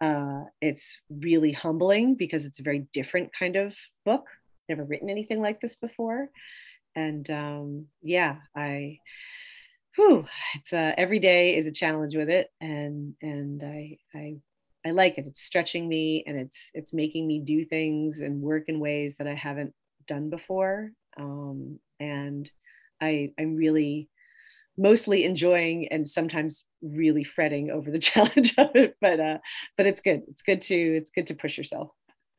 uh, 0.00 0.44
it's 0.60 0.96
really 1.10 1.52
humbling 1.52 2.14
because 2.14 2.46
it's 2.46 2.60
a 2.60 2.62
very 2.62 2.86
different 2.92 3.30
kind 3.36 3.56
of 3.56 3.76
book. 4.04 4.26
Never 4.68 4.84
written 4.84 5.10
anything 5.10 5.40
like 5.40 5.60
this 5.60 5.76
before. 5.76 6.28
And 6.94 7.28
um, 7.30 7.86
yeah 8.02 8.36
i 8.56 8.98
whew, 9.96 10.24
it's 10.54 10.72
uh, 10.72 10.92
every 10.96 11.18
day 11.18 11.56
is 11.56 11.66
a 11.66 11.72
challenge 11.72 12.14
with 12.14 12.28
it 12.28 12.48
and 12.60 13.14
and 13.20 13.62
i 13.62 13.98
i 14.14 14.36
i 14.86 14.90
like 14.92 15.18
it. 15.18 15.26
It's 15.26 15.42
stretching 15.42 15.88
me 15.88 16.24
and 16.26 16.38
it's 16.38 16.70
it's 16.74 16.92
making 16.92 17.26
me 17.26 17.40
do 17.40 17.64
things 17.64 18.20
and 18.20 18.40
work 18.40 18.64
in 18.68 18.80
ways 18.80 19.16
that 19.16 19.26
i 19.26 19.34
haven't 19.34 19.74
done 20.06 20.30
before. 20.30 20.90
Um, 21.18 21.80
and 22.00 22.48
i 23.00 23.32
i'm 23.38 23.56
really 23.56 24.08
mostly 24.78 25.24
enjoying 25.24 25.88
and 25.90 26.08
sometimes 26.08 26.64
really 26.80 27.24
fretting 27.24 27.70
over 27.70 27.90
the 27.90 27.98
challenge 28.10 28.54
of 28.56 28.70
it 28.74 28.96
but 29.00 29.20
uh 29.20 29.38
but 29.76 29.86
it's 29.86 30.00
good. 30.00 30.22
It's 30.28 30.42
good 30.42 30.62
to 30.62 30.76
it's 30.76 31.10
good 31.10 31.26
to 31.26 31.34
push 31.34 31.58
yourself. 31.58 31.90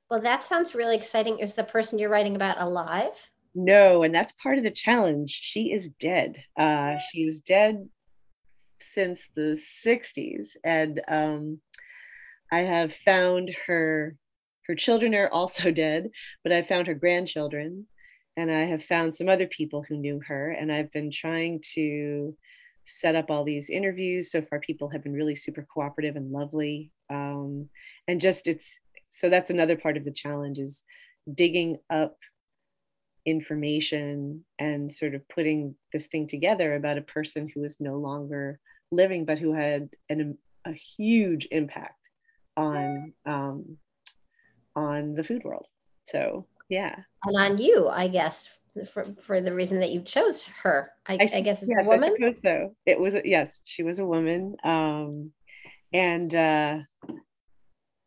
Well 0.10 0.22
that 0.22 0.44
sounds 0.44 0.74
really 0.74 0.96
exciting. 0.96 1.40
Is 1.40 1.54
the 1.54 1.64
person 1.64 2.00
you're 2.00 2.10
writing 2.10 2.36
about 2.36 2.60
alive? 2.60 3.30
No 3.54 4.04
and 4.04 4.16
that's 4.16 4.34
part 4.42 4.58
of 4.58 4.64
the 4.64 4.72
challenge. 4.72 5.30
She 5.30 5.72
is 5.72 5.90
dead. 5.90 6.44
Uh 6.58 6.98
she 7.12 7.24
is 7.24 7.42
dead 7.42 7.90
since 8.82 9.30
the 9.36 9.58
60s 9.58 10.56
and 10.64 11.02
um 11.10 11.60
i 12.50 12.60
have 12.60 12.94
found 12.94 13.54
her 13.68 14.16
her 14.68 14.76
children 14.76 15.14
are 15.14 15.30
also 15.30 15.70
dead 15.86 16.10
but 16.44 16.54
i 16.54 16.62
found 16.62 16.88
her 16.88 16.94
grandchildren 16.94 17.88
and 18.40 18.50
I 18.50 18.62
have 18.62 18.82
found 18.82 19.14
some 19.14 19.28
other 19.28 19.48
people 19.48 19.84
who 19.84 19.98
knew 19.98 20.22
her. 20.26 20.52
And 20.52 20.72
I've 20.72 20.94
been 20.94 21.12
trying 21.12 21.62
to 21.74 22.38
set 22.86 23.14
up 23.14 23.30
all 23.30 23.44
these 23.44 23.70
interviews. 23.70 24.32
So 24.32 24.42
far, 24.42 24.62
people 24.62 24.88
have 24.90 25.04
been 25.04 25.12
really 25.12 25.36
super 25.36 25.68
cooperative 25.74 26.16
and 26.16 26.32
lovely. 26.32 26.90
Um, 27.10 27.68
and 28.08 28.22
just 28.22 28.48
it's 28.48 28.80
so 29.10 29.30
that's 29.30 29.50
another 29.50 29.76
part 29.76 29.98
of 29.98 30.06
the 30.06 30.12
challenge 30.12 30.58
is 30.58 30.86
digging 31.34 31.80
up 31.90 32.16
information 33.26 34.46
and 34.58 34.90
sort 34.90 35.16
of 35.16 35.28
putting 35.28 35.76
this 35.92 36.08
thing 36.08 36.26
together 36.26 36.76
about 36.76 36.98
a 36.98 37.02
person 37.02 37.50
who 37.54 37.66
is 37.66 37.82
no 37.82 37.98
longer 37.98 38.62
living, 38.90 39.26
but 39.26 39.38
who 39.38 39.54
had 39.54 39.90
an, 40.08 40.38
a 40.66 40.72
huge 40.72 41.46
impact 41.52 42.10
on 42.56 43.12
um, 43.26 43.78
on 44.78 45.16
the 45.16 45.26
food 45.26 45.44
world. 45.44 45.66
So 46.04 46.46
yeah. 46.70 46.96
And 47.24 47.38
on 47.38 47.58
you 47.58 47.88
i 47.88 48.08
guess 48.08 48.50
for, 48.86 49.06
for 49.22 49.42
the 49.42 49.54
reason 49.54 49.80
that 49.80 49.92
you 49.92 50.02
chose 50.02 50.44
her. 50.44 50.92
I, 51.08 51.14
I, 51.14 51.30
I 51.36 51.42
guess 51.42 51.62
it's 51.62 51.72
yes, 51.76 51.86
a 51.86 51.88
woman? 51.88 52.16
I 52.24 52.34
so. 52.34 52.76
It 52.86 53.00
was 53.00 53.16
yes 53.26 53.62
she 53.64 53.84
was 53.84 54.00
a 54.00 54.06
woman 54.06 54.56
um 54.64 55.32
and 55.92 56.34
uh 56.34 56.78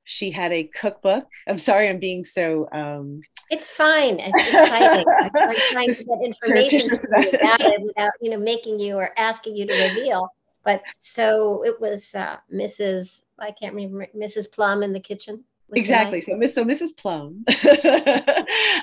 she 0.04 0.31
had 0.31 0.52
a 0.52 0.64
cookbook. 0.64 1.26
I'm 1.47 1.59
sorry 1.59 1.88
i'm 1.88 1.99
being 1.99 2.25
so 2.25 2.69
um 2.73 3.21
it's 3.50 3.69
fine. 3.69 4.19
It's 4.19 4.49
exciting. 4.49 5.04
I'm 5.35 5.57
trying 5.73 5.92
to 5.92 6.04
get 6.04 6.25
information 6.25 6.90
about 7.37 7.61
it. 7.61 7.83
without 7.83 8.12
you 8.21 8.31
know 8.31 8.38
making 8.38 8.78
you 8.78 8.97
or 8.97 9.11
asking 9.19 9.57
you 9.57 9.66
to 9.66 9.88
reveal. 9.88 10.28
But 10.64 10.83
so 10.99 11.64
it 11.64 11.81
was 11.81 12.14
uh, 12.14 12.37
mrs 12.52 13.23
i 13.38 13.50
can't 13.50 13.75
remember 13.75 14.07
mrs 14.16 14.50
plum 14.50 14.85
in 14.85 14.92
the 14.92 15.00
kitchen 15.00 15.42
exactly. 15.75 16.21
So, 16.21 16.37
Miss, 16.37 16.55
so 16.55 16.64
Mrs. 16.64 16.97
Plum, 16.97 17.45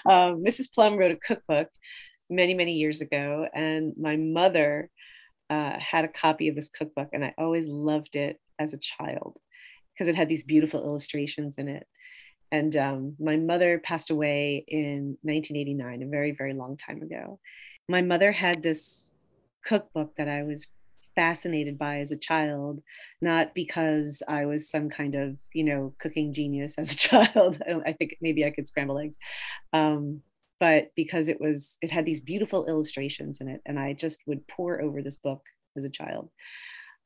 um, 0.06 0.44
Mrs. 0.44 0.74
Plum 0.74 0.98
wrote 0.98 1.12
a 1.12 1.16
cookbook 1.16 1.70
many, 2.30 2.54
many 2.54 2.74
years 2.74 3.02
ago, 3.02 3.48
and 3.54 3.94
my 3.98 4.16
mother 4.16 4.90
uh, 5.50 5.80
had 5.80 6.06
a 6.06 6.10
copy 6.10 6.48
of 6.48 6.56
this 6.56 6.70
cookbook, 6.70 7.10
and 7.14 7.24
I 7.24 7.34
always 7.38 7.68
loved 7.68 8.16
it 8.16 8.40
as 8.60 8.74
a 8.74 8.78
child 8.78 9.38
because 9.94 10.08
it 10.08 10.16
had 10.16 10.30
these 10.30 10.44
beautiful 10.44 10.84
illustrations 10.84 11.58
in 11.58 11.68
it. 11.68 11.88
And 12.52 12.76
um, 12.78 13.16
my 13.20 13.38
mother 13.38 13.80
passed 13.80 14.10
away 14.10 14.64
in 14.68 15.18
1989, 15.22 16.04
a 16.04 16.08
very, 16.08 16.32
very 16.32 16.54
long 16.54 16.78
time 16.78 17.02
ago. 17.02 17.40
My 17.88 18.02
mother 18.02 18.32
had 18.32 18.64
this 18.64 19.12
cookbook 19.64 20.16
that 20.16 20.28
I 20.28 20.44
was 20.44 20.68
fascinated 21.20 21.78
by 21.78 22.00
as 22.00 22.14
a 22.14 22.18
child, 22.18 22.82
not 23.22 23.54
because 23.54 24.24
I 24.26 24.46
was 24.46 24.72
some 24.72 24.90
kind 24.90 25.16
of, 25.16 25.36
you 25.54 25.66
know, 25.66 25.94
cooking 26.00 26.34
genius 26.34 26.76
as 26.78 26.94
a 26.94 26.98
child. 27.10 27.62
I, 27.86 27.92
think 27.92 28.16
maybe 28.22 28.46
I 28.46 28.52
could 28.52 28.70
scramble 28.70 28.98
eggs. 28.98 29.18
Um, 29.74 30.22
but 30.62 30.92
because 30.96 31.28
it 31.28 31.42
was, 31.42 31.78
it 31.82 31.92
had 31.92 32.06
these 32.06 32.22
beautiful 32.22 32.68
illustrations 32.68 33.42
in 33.42 33.50
it. 33.50 33.60
And 33.66 33.78
I 33.78 33.92
just 33.92 34.22
would 34.28 34.48
pour 34.48 34.82
over 34.82 35.02
this 35.02 35.18
book 35.18 35.42
as 35.76 35.84
a 35.84 35.90
child. 35.90 36.30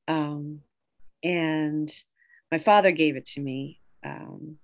Um, 0.07 0.59
and 1.23 1.91
my 2.51 2.59
father 2.59 2.91
gave 2.91 3.15
it 3.15 3.25
to 3.33 3.41
me 3.41 3.79
um, 4.05 4.57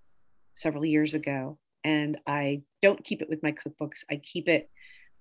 several 0.53 0.85
years 0.85 1.15
ago. 1.15 1.57
And 1.83 2.19
I 2.27 2.61
don't 2.83 3.03
keep 3.03 3.23
it 3.23 3.29
with 3.29 3.41
my 3.41 3.53
cookbooks. 3.53 4.03
I 4.11 4.17
keep 4.17 4.47
it 4.47 4.69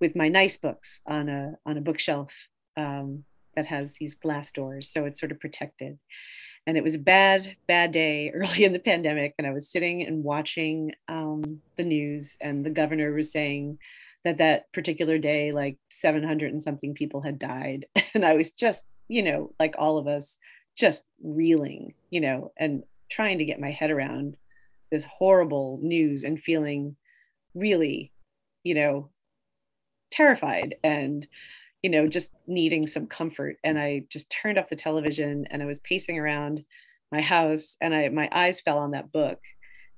with 0.03 0.15
my 0.15 0.29
nice 0.29 0.59
books 0.59 1.01
on 1.07 1.31
a 1.31 1.53
on 1.65 1.79
a 1.79 1.81
bookshelf 1.81 2.31
um, 2.77 3.25
that 3.59 3.67
has 3.67 3.95
these 3.95 4.15
glass 4.15 4.53
doors, 4.53 4.89
so 4.89 5.05
it's 5.05 5.19
sort 5.19 5.33
of 5.33 5.41
protected. 5.41 5.99
And 6.65 6.77
it 6.77 6.85
was 6.85 6.95
a 6.95 7.01
bad, 7.01 7.57
bad 7.67 7.91
day 7.91 8.31
early 8.35 8.63
in 8.63 8.73
the 8.73 8.79
pandemic, 8.79 9.35
and 9.37 9.47
I 9.47 9.51
was 9.51 9.69
sitting 9.69 10.07
and 10.07 10.23
watching 10.23 10.93
um, 11.09 11.61
the 11.77 11.85
news, 11.85 12.37
and 12.41 12.65
the 12.65 12.71
governor 12.71 13.13
was 13.13 13.33
saying 13.33 13.79
that 14.25 14.39
that 14.39 14.73
particular 14.73 15.19
day, 15.19 15.51
like 15.51 15.77
700 15.91 16.53
and 16.53 16.63
something 16.63 16.95
people 16.95 17.21
had 17.21 17.41
died, 17.41 17.87
and 18.15 18.25
I 18.25 18.35
was 18.35 18.53
just, 18.53 18.87
you 19.09 19.25
know, 19.25 19.53
like 19.59 19.75
all 19.77 19.99
of 19.99 20.07
us, 20.07 20.39
just 20.77 21.05
reeling, 21.21 21.95
you 22.11 22.21
know, 22.21 22.53
and 22.57 22.85
trying 23.11 23.39
to 23.39 23.45
get 23.45 23.59
my 23.59 23.73
head 23.73 23.91
around 23.91 24.37
this 24.93 25.05
horrible 25.05 25.81
news 25.83 26.23
and 26.23 26.39
feeling 26.39 26.95
really, 27.55 28.13
you 28.63 28.75
know, 28.75 29.11
terrified 30.13 30.77
and 30.85 31.27
you 31.83 31.91
know, 31.91 32.07
just 32.07 32.35
needing 32.47 32.87
some 32.87 33.07
comfort. 33.07 33.57
And 33.63 33.79
I 33.79 34.05
just 34.11 34.31
turned 34.31 34.59
off 34.59 34.69
the 34.69 34.77
television 34.77 35.47
and 35.51 35.63
I 35.63 35.67
was 35.67 35.81
pacing 35.81 36.19
around 36.19 36.65
my 37.13 37.21
house 37.21 37.77
and 37.81 37.95
I 37.95 38.09
my 38.09 38.29
eyes 38.33 38.61
fell 38.61 38.79
on 38.79 38.91
that 38.91 39.13
book 39.13 39.39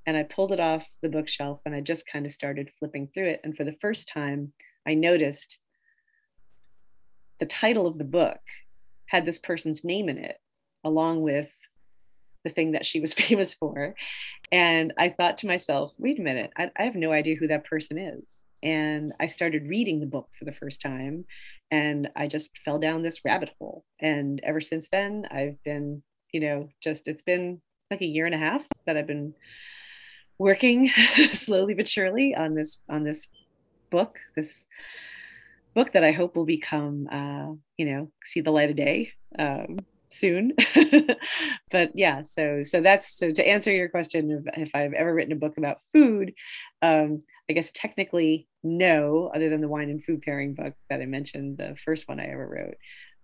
and 0.06 0.16
I 0.16 0.22
pulled 0.22 0.52
it 0.52 0.60
off 0.60 0.86
the 1.02 1.08
bookshelf 1.08 1.60
and 1.64 1.74
I 1.74 1.80
just 1.80 2.06
kind 2.06 2.26
of 2.26 2.32
started 2.32 2.70
flipping 2.78 3.08
through 3.08 3.28
it. 3.30 3.40
And 3.44 3.56
for 3.56 3.64
the 3.64 3.76
first 3.80 4.08
time, 4.08 4.52
I 4.86 4.94
noticed 4.94 5.58
the 7.38 7.46
title 7.46 7.86
of 7.86 7.98
the 7.98 8.04
book 8.04 8.40
had 9.06 9.24
this 9.24 9.38
person's 9.38 9.82
name 9.82 10.08
in 10.08 10.18
it, 10.18 10.36
along 10.84 11.22
with 11.22 11.50
the 12.44 12.50
thing 12.50 12.72
that 12.72 12.86
she 12.86 13.00
was 13.00 13.14
famous 13.14 13.54
for. 13.54 13.94
And 14.52 14.92
I 14.98 15.08
thought 15.10 15.38
to 15.38 15.46
myself, 15.46 15.94
wait 15.98 16.18
a 16.18 16.22
minute, 16.22 16.52
I, 16.56 16.70
I 16.78 16.84
have 16.84 16.94
no 16.94 17.12
idea 17.12 17.36
who 17.36 17.48
that 17.48 17.64
person 17.64 17.98
is 17.98 18.42
and 18.62 19.12
I 19.20 19.26
started 19.26 19.68
reading 19.68 20.00
the 20.00 20.06
book 20.06 20.28
for 20.38 20.44
the 20.44 20.52
first 20.52 20.82
time 20.82 21.24
and 21.70 22.10
I 22.16 22.26
just 22.26 22.56
fell 22.64 22.78
down 22.78 23.02
this 23.02 23.24
rabbit 23.24 23.50
hole. 23.58 23.84
And 24.00 24.40
ever 24.42 24.60
since 24.60 24.88
then, 24.88 25.26
I've 25.30 25.62
been, 25.64 26.02
you 26.32 26.40
know, 26.40 26.68
just 26.82 27.08
it's 27.08 27.22
been 27.22 27.60
like 27.90 28.00
a 28.00 28.06
year 28.06 28.26
and 28.26 28.34
a 28.34 28.38
half 28.38 28.66
that 28.86 28.96
I've 28.96 29.06
been 29.06 29.34
working 30.38 30.90
slowly 31.32 31.74
but 31.74 31.88
surely 31.88 32.34
on 32.34 32.54
this 32.54 32.78
on 32.88 33.04
this 33.04 33.28
book, 33.90 34.18
this 34.36 34.64
book 35.74 35.92
that 35.92 36.04
I 36.04 36.12
hope 36.12 36.36
will 36.36 36.46
become, 36.46 37.08
uh, 37.10 37.54
you 37.76 37.86
know, 37.86 38.10
see 38.24 38.40
the 38.40 38.50
light 38.50 38.70
of 38.70 38.76
day. 38.76 39.12
Um, 39.38 39.78
soon 40.12 40.52
but 41.70 41.90
yeah 41.94 42.22
so 42.22 42.64
so 42.64 42.80
that's 42.80 43.16
so 43.16 43.30
to 43.30 43.46
answer 43.46 43.72
your 43.72 43.88
question 43.88 44.30
if, 44.30 44.58
if 44.58 44.74
i've 44.74 44.92
ever 44.92 45.14
written 45.14 45.32
a 45.32 45.36
book 45.36 45.56
about 45.56 45.78
food 45.92 46.34
um 46.82 47.22
i 47.50 47.52
guess 47.52 47.70
technically 47.74 48.46
no 48.62 49.30
other 49.34 49.50
than 49.50 49.60
the 49.60 49.68
wine 49.68 49.90
and 49.90 50.04
food 50.04 50.22
pairing 50.22 50.54
book 50.54 50.74
that 50.88 51.00
i 51.00 51.06
mentioned 51.06 51.58
the 51.58 51.76
first 51.84 52.08
one 52.08 52.20
i 52.20 52.24
ever 52.24 52.48
wrote 52.48 52.76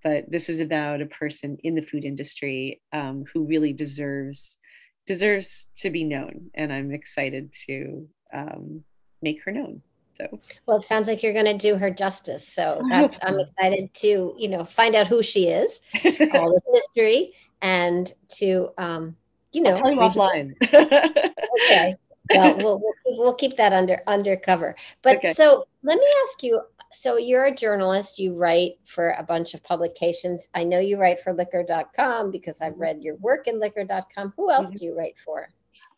but 0.03 0.31
this 0.31 0.49
is 0.49 0.61
about 0.61 1.01
a 1.01 1.07
person 1.07 1.57
in 1.65 1.75
the 1.75 1.83
food 1.83 2.05
industry 2.05 2.81
um, 2.93 3.25
who 3.33 3.47
really 3.47 3.73
deserves 3.73 4.59
deserves 5.07 5.69
to 5.77 5.91
be 5.91 6.05
known 6.05 6.51
and 6.55 6.73
i'm 6.73 6.93
excited 6.93 7.53
to 7.67 8.09
um, 8.35 8.83
make 9.23 9.43
her 9.45 9.53
known 9.53 9.81
so 10.17 10.41
well, 10.67 10.79
it 10.79 10.85
sounds 10.85 11.09
like 11.09 11.23
you're 11.23 11.33
going 11.33 11.45
to 11.45 11.59
do 11.59 11.77
her 11.77 11.91
justice. 11.91 12.47
So 12.47 12.81
that's 12.89 13.19
I'm 13.23 13.39
excited 13.39 13.93
to 13.95 14.35
you 14.39 14.49
know 14.49 14.65
find 14.65 14.95
out 14.95 15.07
who 15.07 15.23
she 15.23 15.49
is, 15.49 15.81
all 16.33 16.53
this 16.53 16.63
mystery, 16.73 17.35
and 17.61 18.13
to 18.39 18.71
um, 18.79 19.17
you 19.53 19.63
know 19.63 19.71
I'll 19.71 19.77
tell 19.77 19.91
you 19.91 19.99
offline. 19.99 20.55
okay. 20.63 21.97
Well, 22.35 22.57
we'll 22.57 22.79
we'll 22.81 22.93
keep, 23.05 23.19
we'll 23.19 23.35
keep 23.35 23.57
that 23.57 23.73
under 23.73 24.01
undercover. 24.07 24.77
But 25.03 25.19
okay. 25.19 25.33
so 25.33 25.67
let 25.83 25.99
me 25.99 26.07
ask 26.25 26.43
you. 26.43 26.61
So 26.93 27.19
you're 27.19 27.47
a 27.47 27.55
journalist. 27.55 28.19
You 28.19 28.39
write 28.39 28.79
for 28.87 29.15
a 29.19 29.23
bunch 29.23 29.55
of 29.55 29.63
publications. 29.63 30.49
I 30.55 30.65
know 30.65 30.79
you 30.79 30.99
write 30.99 31.21
for 31.23 31.33
Liquor.com 31.33 32.31
because 32.31 32.57
I've 32.63 32.79
read 32.79 33.03
your 33.03 33.17
work 33.17 33.49
in 33.49 33.61
Liquor.com. 33.61 34.33
Who 34.37 34.51
else 34.51 34.69
mm-hmm. 34.69 34.77
do 34.77 34.85
you 34.85 34.97
write 34.97 35.15
for? 35.25 35.49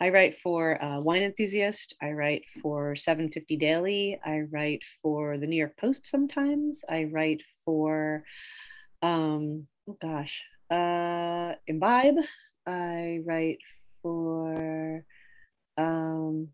I 0.00 0.11
write 0.11 0.37
for 0.38 0.80
uh, 0.82 1.00
Wine 1.00 1.23
Enthusiast. 1.23 1.97
I 2.00 2.12
write 2.12 2.44
for 2.62 2.94
750 2.94 3.56
Daily. 3.56 4.20
I 4.25 4.42
write 4.50 4.82
for 5.02 5.38
the 5.38 5.47
New 5.47 5.56
York 5.56 5.76
Post 5.76 6.06
sometimes. 6.06 6.85
I 6.88 7.04
write 7.04 7.42
for, 7.64 8.23
um, 9.02 9.66
oh 9.88 9.97
gosh, 10.00 10.40
uh, 10.70 11.54
Imbibe. 11.66 12.18
I 12.64 13.20
write 13.25 13.58
for, 14.02 15.04
um, 15.78 16.49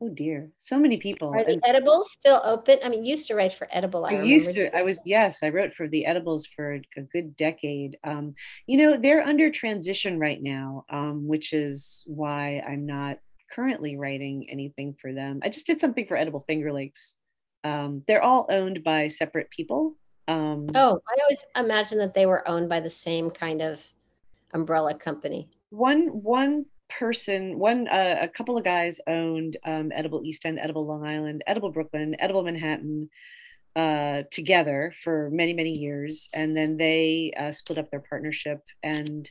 Oh 0.00 0.08
dear, 0.08 0.52
so 0.58 0.78
many 0.78 0.96
people. 0.98 1.34
Are 1.34 1.44
the 1.44 1.60
edibles 1.64 2.12
still 2.12 2.40
open? 2.44 2.78
I 2.84 2.88
mean, 2.88 3.04
used 3.04 3.26
to 3.28 3.34
write 3.34 3.52
for 3.54 3.66
Edible. 3.72 4.04
I, 4.04 4.10
I 4.10 4.22
used 4.22 4.52
to. 4.52 4.76
I 4.76 4.82
was 4.82 5.02
yes, 5.04 5.42
I 5.42 5.48
wrote 5.48 5.74
for 5.74 5.88
the 5.88 6.06
edibles 6.06 6.46
for 6.46 6.74
a 6.96 7.00
good 7.12 7.34
decade. 7.34 7.98
Um, 8.04 8.36
you 8.68 8.78
know, 8.78 8.96
they're 8.96 9.26
under 9.26 9.50
transition 9.50 10.20
right 10.20 10.40
now, 10.40 10.84
um, 10.88 11.26
which 11.26 11.52
is 11.52 12.04
why 12.06 12.60
I'm 12.60 12.86
not 12.86 13.18
currently 13.50 13.96
writing 13.96 14.46
anything 14.48 14.94
for 15.00 15.12
them. 15.12 15.40
I 15.42 15.48
just 15.48 15.66
did 15.66 15.80
something 15.80 16.06
for 16.06 16.16
Edible 16.16 16.44
Finger 16.46 16.72
Lakes. 16.72 17.16
Um, 17.64 18.04
they're 18.06 18.22
all 18.22 18.46
owned 18.50 18.84
by 18.84 19.08
separate 19.08 19.50
people, 19.50 19.96
Um, 20.28 20.68
Oh, 20.76 21.00
I 21.08 21.16
always 21.22 21.44
imagined 21.56 22.00
that 22.02 22.14
they 22.14 22.26
were 22.26 22.46
owned 22.48 22.68
by 22.68 22.78
the 22.78 22.90
same 22.90 23.30
kind 23.30 23.62
of 23.62 23.80
umbrella 24.54 24.94
company. 24.96 25.48
one 25.70 26.06
one 26.22 26.66
person 26.88 27.58
one 27.58 27.86
uh, 27.88 28.16
a 28.22 28.28
couple 28.28 28.56
of 28.56 28.64
guys 28.64 29.00
owned 29.06 29.56
um, 29.64 29.92
edible 29.94 30.22
east 30.24 30.46
end 30.46 30.58
edible 30.58 30.86
long 30.86 31.06
island 31.06 31.42
edible 31.46 31.70
brooklyn 31.70 32.16
edible 32.18 32.42
manhattan 32.42 33.10
uh, 33.78 34.24
together 34.32 34.92
for 35.04 35.30
many 35.30 35.52
many 35.52 35.70
years. 35.70 36.28
And 36.34 36.56
then 36.56 36.76
they 36.76 37.32
uh, 37.38 37.52
split 37.52 37.78
up 37.78 37.90
their 37.90 38.00
partnership. 38.00 38.60
And 38.82 39.30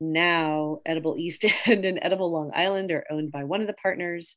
now 0.00 0.80
edible 0.86 1.16
east 1.18 1.44
end 1.66 1.84
and 1.84 1.98
edible 2.00 2.30
long 2.30 2.52
island 2.54 2.92
are 2.92 3.04
owned 3.10 3.32
by 3.32 3.44
one 3.44 3.60
of 3.60 3.66
the 3.66 3.74
partners. 3.74 4.36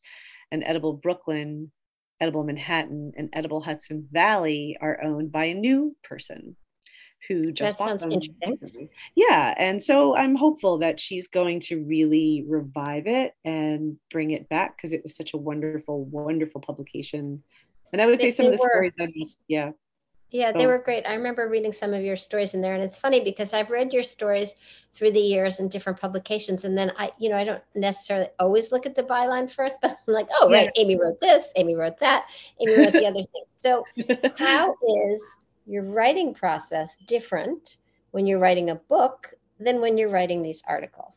And 0.52 0.64
edible 0.64 0.94
brooklyn 0.94 1.72
edible 2.20 2.44
manhattan 2.44 3.12
and 3.16 3.30
edible 3.32 3.62
hudson 3.62 4.08
valley 4.12 4.76
are 4.82 5.04
owned 5.04 5.32
by 5.32 5.46
a 5.46 5.54
new 5.54 5.96
person 6.04 6.56
who 7.28 7.52
just 7.52 7.78
That 7.78 7.88
sounds 7.88 8.04
interesting. 8.04 8.50
recently. 8.50 8.90
Yeah, 9.16 9.54
and 9.58 9.82
so 9.82 10.16
I'm 10.16 10.36
hopeful 10.36 10.78
that 10.80 11.00
she's 11.00 11.28
going 11.28 11.60
to 11.62 11.84
really 11.84 12.46
revive 12.48 13.08
it 13.08 13.34
and 13.44 13.98
bring 14.12 14.32
it 14.32 14.48
back 14.50 14.78
because 14.78 14.94
it 14.94 15.04
was 15.04 15.16
such 15.16 15.34
a 15.34 15.38
wonderful, 15.38 16.06
wonderful 16.06 16.62
publication. 16.62 17.44
And 17.94 18.02
I 18.02 18.06
would 18.06 18.20
say 18.20 18.30
some 18.32 18.46
of 18.48 18.52
the 18.54 18.58
were. 18.62 18.70
stories 18.70 18.94
I 19.00 19.08
just 19.18 19.40
yeah. 19.48 19.72
Yeah, 20.30 20.52
they 20.52 20.66
Oh. 20.66 20.68
were 20.68 20.80
great. 20.80 21.06
I 21.08 21.14
remember 21.16 21.48
reading 21.48 21.72
some 21.72 21.94
of 21.94 22.04
your 22.04 22.18
stories 22.18 22.54
in 22.54 22.60
there, 22.62 22.74
and 22.74 22.84
it's 22.84 22.98
funny 22.98 23.24
because 23.24 23.54
I've 23.54 23.70
read 23.70 23.94
your 23.94 24.04
stories 24.04 24.56
through 24.94 25.12
the 25.12 25.22
years 25.22 25.62
in 25.62 25.70
different 25.70 26.00
publications, 26.02 26.66
and 26.66 26.78
then 26.78 26.92
I, 26.98 27.12
you 27.18 27.30
know, 27.30 27.38
I 27.38 27.46
don't 27.46 27.64
necessarily 27.76 28.28
always 28.38 28.72
look 28.74 28.86
at 28.86 28.94
the 28.94 29.04
byline 29.04 29.50
first, 29.50 29.78
but 29.82 29.92
I'm 29.92 30.14
like, 30.14 30.28
oh, 30.42 30.50
Yeah. 30.52 30.58
right, 30.58 30.72
Amy 30.76 30.98
wrote 30.98 31.22
this, 31.22 31.52
Amy 31.56 31.76
wrote 31.76 31.98
that, 32.02 32.26
Amy 32.60 32.76
wrote 32.76 32.92
the 32.94 33.06
other 33.06 33.24
thing. 33.24 33.44
So, 33.60 33.86
how 34.38 34.76
is 35.06 35.24
your 35.68 35.84
writing 35.84 36.34
process 36.34 36.98
different 37.08 37.78
when 38.12 38.26
you're 38.26 38.40
writing 38.40 38.70
a 38.70 38.76
book 38.76 39.34
than 39.60 39.82
when 39.82 39.98
you're 39.98 40.10
writing 40.10 40.42
these 40.42 40.64
articles? 40.68 41.16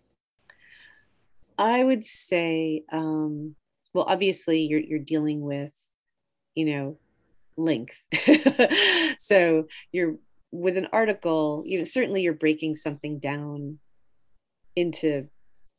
I 1.56 1.84
would 1.84 2.04
say, 2.04 2.84
um, 2.90 3.54
well, 3.92 4.06
obviously 4.08 4.60
you're 4.62 4.80
you're 4.80 4.98
dealing 4.98 5.42
with, 5.42 5.72
you 6.54 6.64
know, 6.64 6.98
length. 7.56 8.00
so 9.18 9.66
you're 9.92 10.16
with 10.52 10.76
an 10.76 10.88
article, 10.92 11.62
you 11.66 11.78
know, 11.78 11.84
certainly 11.84 12.22
you're 12.22 12.32
breaking 12.32 12.76
something 12.76 13.18
down 13.18 13.78
into 14.74 15.28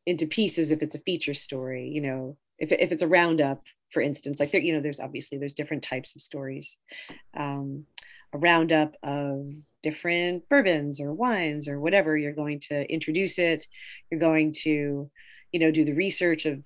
into 0.05 0.25
pieces 0.25 0.71
if 0.71 0.81
it's 0.81 0.95
a 0.95 0.99
feature 0.99 1.33
story, 1.33 1.89
you 1.89 2.01
know, 2.01 2.37
if 2.59 2.71
if 2.71 2.91
it's 2.91 3.01
a 3.01 3.07
roundup, 3.07 3.63
for 3.91 4.01
instance, 4.01 4.39
like 4.39 4.51
there, 4.51 4.61
you 4.61 4.73
know, 4.73 4.81
there's 4.81 4.99
obviously 4.99 5.37
there's 5.37 5.53
different 5.53 5.83
types 5.83 6.15
of 6.15 6.21
stories. 6.21 6.77
Um, 7.35 7.85
a 8.33 8.37
roundup 8.37 8.95
of 9.03 9.51
different 9.83 10.47
bourbons 10.49 11.01
or 11.01 11.13
wines 11.13 11.67
or 11.67 11.79
whatever, 11.79 12.17
you're 12.17 12.33
going 12.33 12.59
to 12.59 12.91
introduce 12.91 13.39
it, 13.39 13.65
you're 14.09 14.19
going 14.19 14.53
to 14.63 15.09
you 15.51 15.59
know 15.59 15.71
do 15.71 15.83
the 15.83 15.93
research 15.93 16.45
of 16.45 16.63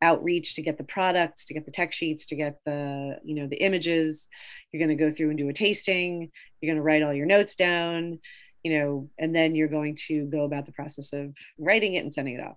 outreach 0.00 0.54
to 0.54 0.62
get 0.62 0.78
the 0.78 0.84
products 0.84 1.44
to 1.44 1.54
get 1.54 1.64
the 1.64 1.72
tech 1.72 1.92
sheets 1.92 2.26
to 2.26 2.36
get 2.36 2.58
the 2.64 3.18
you 3.24 3.34
know 3.34 3.46
the 3.48 3.56
images. 3.62 4.28
You're 4.72 4.84
going 4.86 4.96
to 4.96 5.04
go 5.04 5.10
through 5.10 5.30
and 5.30 5.38
do 5.38 5.48
a 5.48 5.52
tasting. 5.52 6.30
You're 6.60 6.72
going 6.72 6.80
to 6.80 6.86
write 6.86 7.02
all 7.02 7.14
your 7.14 7.26
notes 7.26 7.54
down 7.54 8.20
you 8.64 8.78
know 8.78 9.10
and 9.18 9.34
then 9.34 9.54
you're 9.54 9.68
going 9.68 9.96
to 10.06 10.24
go 10.26 10.42
about 10.42 10.66
the 10.66 10.72
process 10.72 11.12
of 11.12 11.32
writing 11.58 11.94
it 11.94 12.04
and 12.04 12.12
sending 12.12 12.34
it 12.34 12.42
off. 12.42 12.56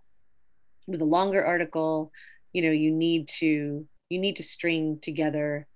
With 0.88 1.01
a 1.01 1.06
longer 1.06 1.44
article 1.44 2.12
you 2.54 2.62
know 2.62 2.72
you 2.72 2.92
need 2.92 3.28
to 3.40 3.88
you 4.10 4.20
need 4.20 4.36
to 4.38 4.44
string 4.44 5.00
together 5.01 5.68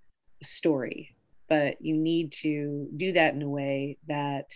a 0.41 0.45
story 0.45 1.14
but 1.47 1.81
you 1.81 1.95
need 1.95 2.31
to 2.31 2.87
do 2.95 3.13
that 3.13 3.33
in 3.33 3.41
a 3.41 3.49
way 3.49 3.97
that 4.07 4.51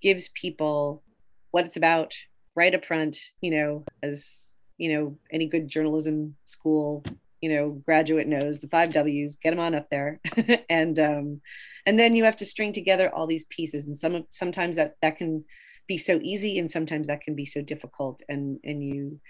gives 0.00 0.28
people 0.28 1.02
what 1.50 1.64
it's 1.64 1.76
about 1.76 2.14
right 2.56 2.74
up 2.74 2.84
front, 2.84 3.16
you 3.40 3.50
know, 3.50 3.84
as 4.02 4.44
you 4.78 4.92
know, 4.92 5.18
any 5.32 5.46
good 5.46 5.68
journalism 5.68 6.34
school, 6.44 7.04
you 7.40 7.54
know, 7.54 7.70
graduate 7.84 8.26
knows 8.26 8.60
the 8.60 8.68
five 8.68 8.92
W's, 8.92 9.36
get 9.36 9.50
them 9.50 9.60
on 9.60 9.74
up 9.74 9.88
there. 9.90 10.20
and 10.68 10.98
um, 10.98 11.40
and 11.86 11.98
then 11.98 12.14
you 12.14 12.24
have 12.24 12.36
to 12.36 12.46
string 12.46 12.72
together 12.72 13.10
all 13.14 13.26
these 13.26 13.44
pieces. 13.46 13.86
And 13.86 13.96
some 13.96 14.14
of 14.14 14.24
sometimes 14.30 14.76
that 14.76 14.94
that 15.02 15.18
can 15.18 15.44
be 15.86 15.98
so 15.98 16.18
easy 16.22 16.58
and 16.58 16.70
sometimes 16.70 17.06
that 17.06 17.20
can 17.20 17.34
be 17.34 17.44
so 17.44 17.60
difficult. 17.60 18.22
And 18.28 18.58
and 18.64 18.82
you 18.82 19.20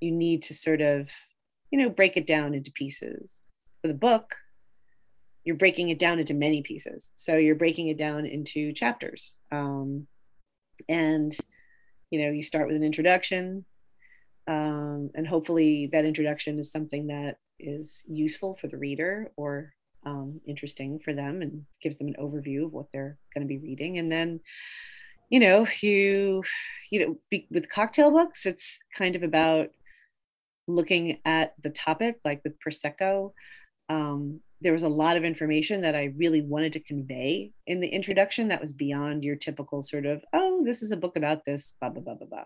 you 0.00 0.12
need 0.12 0.42
to 0.42 0.54
sort 0.54 0.80
of, 0.80 1.08
you 1.70 1.78
know, 1.78 1.88
break 1.88 2.16
it 2.16 2.26
down 2.26 2.54
into 2.54 2.70
pieces. 2.72 3.40
For 3.80 3.88
the 3.88 3.94
book, 3.94 4.34
you're 5.44 5.56
breaking 5.56 5.90
it 5.90 5.98
down 5.98 6.18
into 6.18 6.34
many 6.34 6.62
pieces. 6.62 7.12
So 7.14 7.36
you're 7.36 7.54
breaking 7.54 7.88
it 7.88 7.98
down 7.98 8.26
into 8.26 8.72
chapters. 8.72 9.34
Um, 9.52 10.06
and 10.88 11.36
you 12.10 12.22
know 12.24 12.30
you 12.30 12.42
start 12.42 12.66
with 12.66 12.76
an 12.76 12.82
introduction 12.82 13.64
um, 14.46 15.10
and 15.14 15.26
hopefully 15.26 15.88
that 15.92 16.04
introduction 16.04 16.58
is 16.58 16.70
something 16.70 17.06
that 17.06 17.38
is 17.58 18.04
useful 18.08 18.56
for 18.60 18.68
the 18.68 18.76
reader 18.76 19.32
or 19.36 19.72
um, 20.04 20.40
interesting 20.46 20.98
for 20.98 21.14
them 21.14 21.40
and 21.40 21.64
gives 21.80 21.96
them 21.96 22.08
an 22.08 22.16
overview 22.20 22.66
of 22.66 22.72
what 22.72 22.86
they're 22.92 23.18
going 23.34 23.46
to 23.46 23.48
be 23.48 23.58
reading 23.58 23.98
and 23.98 24.12
then 24.12 24.40
you 25.30 25.40
know 25.40 25.66
you 25.80 26.42
you 26.90 27.06
know 27.06 27.16
be, 27.30 27.46
with 27.50 27.70
cocktail 27.70 28.10
books 28.10 28.44
it's 28.44 28.82
kind 28.96 29.16
of 29.16 29.22
about 29.22 29.68
looking 30.66 31.18
at 31.24 31.54
the 31.62 31.70
topic 31.70 32.18
like 32.24 32.40
with 32.44 32.54
prosecco 32.60 33.32
um, 33.88 34.40
there 34.60 34.72
was 34.72 34.82
a 34.82 34.88
lot 34.88 35.16
of 35.16 35.24
information 35.24 35.82
that 35.82 35.94
I 35.94 36.12
really 36.16 36.42
wanted 36.42 36.72
to 36.74 36.80
convey 36.80 37.52
in 37.66 37.80
the 37.80 37.88
introduction 37.88 38.48
that 38.48 38.60
was 38.60 38.72
beyond 38.72 39.24
your 39.24 39.36
typical 39.36 39.82
sort 39.82 40.06
of, 40.06 40.24
oh, 40.32 40.62
this 40.64 40.82
is 40.82 40.90
a 40.90 40.96
book 40.96 41.16
about 41.16 41.44
this, 41.44 41.74
blah, 41.80 41.90
blah, 41.90 42.02
blah, 42.02 42.14
blah, 42.14 42.26
blah. 42.26 42.44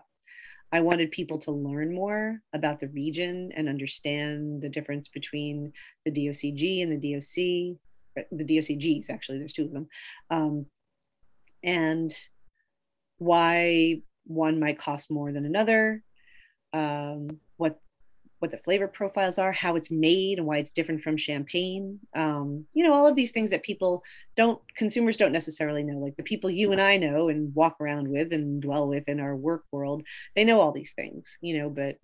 I 0.71 0.81
wanted 0.81 1.11
people 1.11 1.39
to 1.39 1.51
learn 1.51 1.93
more 1.93 2.41
about 2.53 2.79
the 2.79 2.89
region 2.89 3.51
and 3.55 3.67
understand 3.67 4.61
the 4.61 4.69
difference 4.69 5.07
between 5.07 5.73
the 6.05 6.11
DOCG 6.11 6.83
and 6.83 6.91
the 6.91 7.13
DOC, 7.13 7.77
the 8.31 8.45
DOCGs, 8.45 9.09
actually, 9.09 9.39
there's 9.39 9.53
two 9.53 9.65
of 9.65 9.71
them, 9.71 9.87
um, 10.29 10.65
and 11.63 12.11
why 13.17 14.01
one 14.25 14.59
might 14.59 14.77
cost 14.77 15.09
more 15.09 15.31
than 15.31 15.45
another, 15.45 16.03
um, 16.73 17.39
what 18.39 18.51
the 18.51 18.57
flavor 18.57 18.87
profiles 18.87 19.37
are, 19.37 19.51
how 19.51 19.75
it's 19.75 19.91
made, 19.91 20.37
and 20.37 20.47
why 20.47 20.57
it's 20.57 20.71
different 20.71 21.01
from 21.01 21.17
champagne. 21.17 21.99
Um, 22.15 22.65
you 22.73 22.83
know, 22.83 22.93
all 22.93 23.07
of 23.07 23.15
these 23.15 23.31
things 23.31 23.51
that 23.51 23.63
people 23.63 24.01
don't, 24.35 24.61
consumers 24.75 25.17
don't 25.17 25.31
necessarily 25.31 25.83
know. 25.83 25.97
Like 25.97 26.15
the 26.15 26.23
people 26.23 26.49
you 26.49 26.71
and 26.71 26.81
I 26.81 26.97
know 26.97 27.29
and 27.29 27.53
walk 27.53 27.77
around 27.79 28.07
with 28.07 28.33
and 28.33 28.61
dwell 28.61 28.87
with 28.87 29.07
in 29.07 29.19
our 29.19 29.35
work 29.35 29.65
world, 29.71 30.03
they 30.35 30.45
know 30.45 30.61
all 30.61 30.71
these 30.71 30.93
things, 30.93 31.37
you 31.41 31.57
know, 31.57 31.69
but 31.69 31.99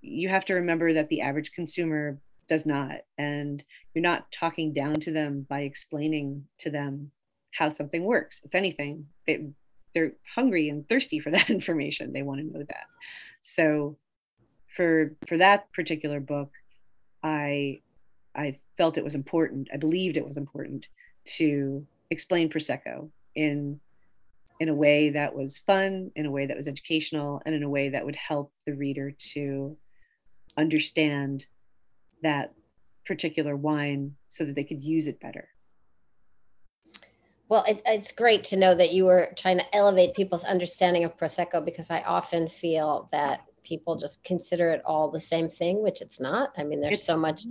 you 0.00 0.28
have 0.28 0.44
to 0.46 0.54
remember 0.54 0.92
that 0.94 1.08
the 1.08 1.20
average 1.20 1.52
consumer 1.52 2.18
does 2.48 2.66
not. 2.66 3.00
And 3.18 3.62
you're 3.94 4.02
not 4.02 4.32
talking 4.32 4.72
down 4.72 4.94
to 5.00 5.12
them 5.12 5.46
by 5.48 5.60
explaining 5.60 6.44
to 6.58 6.70
them 6.70 7.12
how 7.52 7.68
something 7.68 8.04
works. 8.04 8.42
If 8.44 8.54
anything, 8.54 9.06
they, 9.26 9.48
they're 9.94 10.12
hungry 10.34 10.68
and 10.68 10.88
thirsty 10.88 11.18
for 11.18 11.30
that 11.30 11.50
information. 11.50 12.12
They 12.12 12.22
want 12.22 12.40
to 12.40 12.46
know 12.46 12.64
that. 12.68 12.86
So, 13.40 13.96
for 14.74 15.14
for 15.26 15.36
that 15.36 15.72
particular 15.72 16.20
book 16.20 16.50
i 17.22 17.80
i 18.34 18.58
felt 18.76 18.98
it 18.98 19.04
was 19.04 19.14
important 19.14 19.68
i 19.72 19.76
believed 19.76 20.16
it 20.16 20.26
was 20.26 20.36
important 20.36 20.86
to 21.24 21.86
explain 22.10 22.48
prosecco 22.48 23.10
in 23.34 23.80
in 24.60 24.68
a 24.68 24.74
way 24.74 25.10
that 25.10 25.34
was 25.34 25.58
fun 25.58 26.10
in 26.16 26.26
a 26.26 26.30
way 26.30 26.46
that 26.46 26.56
was 26.56 26.68
educational 26.68 27.40
and 27.46 27.54
in 27.54 27.62
a 27.62 27.68
way 27.68 27.90
that 27.90 28.04
would 28.04 28.16
help 28.16 28.52
the 28.66 28.74
reader 28.74 29.12
to 29.18 29.76
understand 30.56 31.46
that 32.22 32.52
particular 33.06 33.56
wine 33.56 34.14
so 34.28 34.44
that 34.44 34.54
they 34.54 34.64
could 34.64 34.82
use 34.82 35.06
it 35.06 35.20
better. 35.20 35.48
Well, 37.48 37.64
it, 37.66 37.80
it's 37.86 38.12
great 38.12 38.44
to 38.44 38.56
know 38.56 38.76
that 38.76 38.92
you 38.92 39.06
were 39.06 39.32
trying 39.36 39.58
to 39.58 39.74
elevate 39.74 40.14
people's 40.14 40.44
understanding 40.44 41.04
of 41.04 41.16
Prosecco 41.16 41.64
because 41.64 41.90
I 41.90 42.02
often 42.02 42.48
feel 42.48 43.08
that 43.12 43.40
people 43.68 43.96
just 43.96 44.24
consider 44.24 44.70
it 44.70 44.82
all 44.86 45.10
the 45.10 45.20
same 45.20 45.48
thing, 45.50 45.82
which 45.82 46.00
it's 46.00 46.18
not. 46.18 46.52
I 46.56 46.64
mean, 46.64 46.80
there's 46.80 46.94
It's- 46.94 47.06
so 47.06 47.16
much 47.16 47.44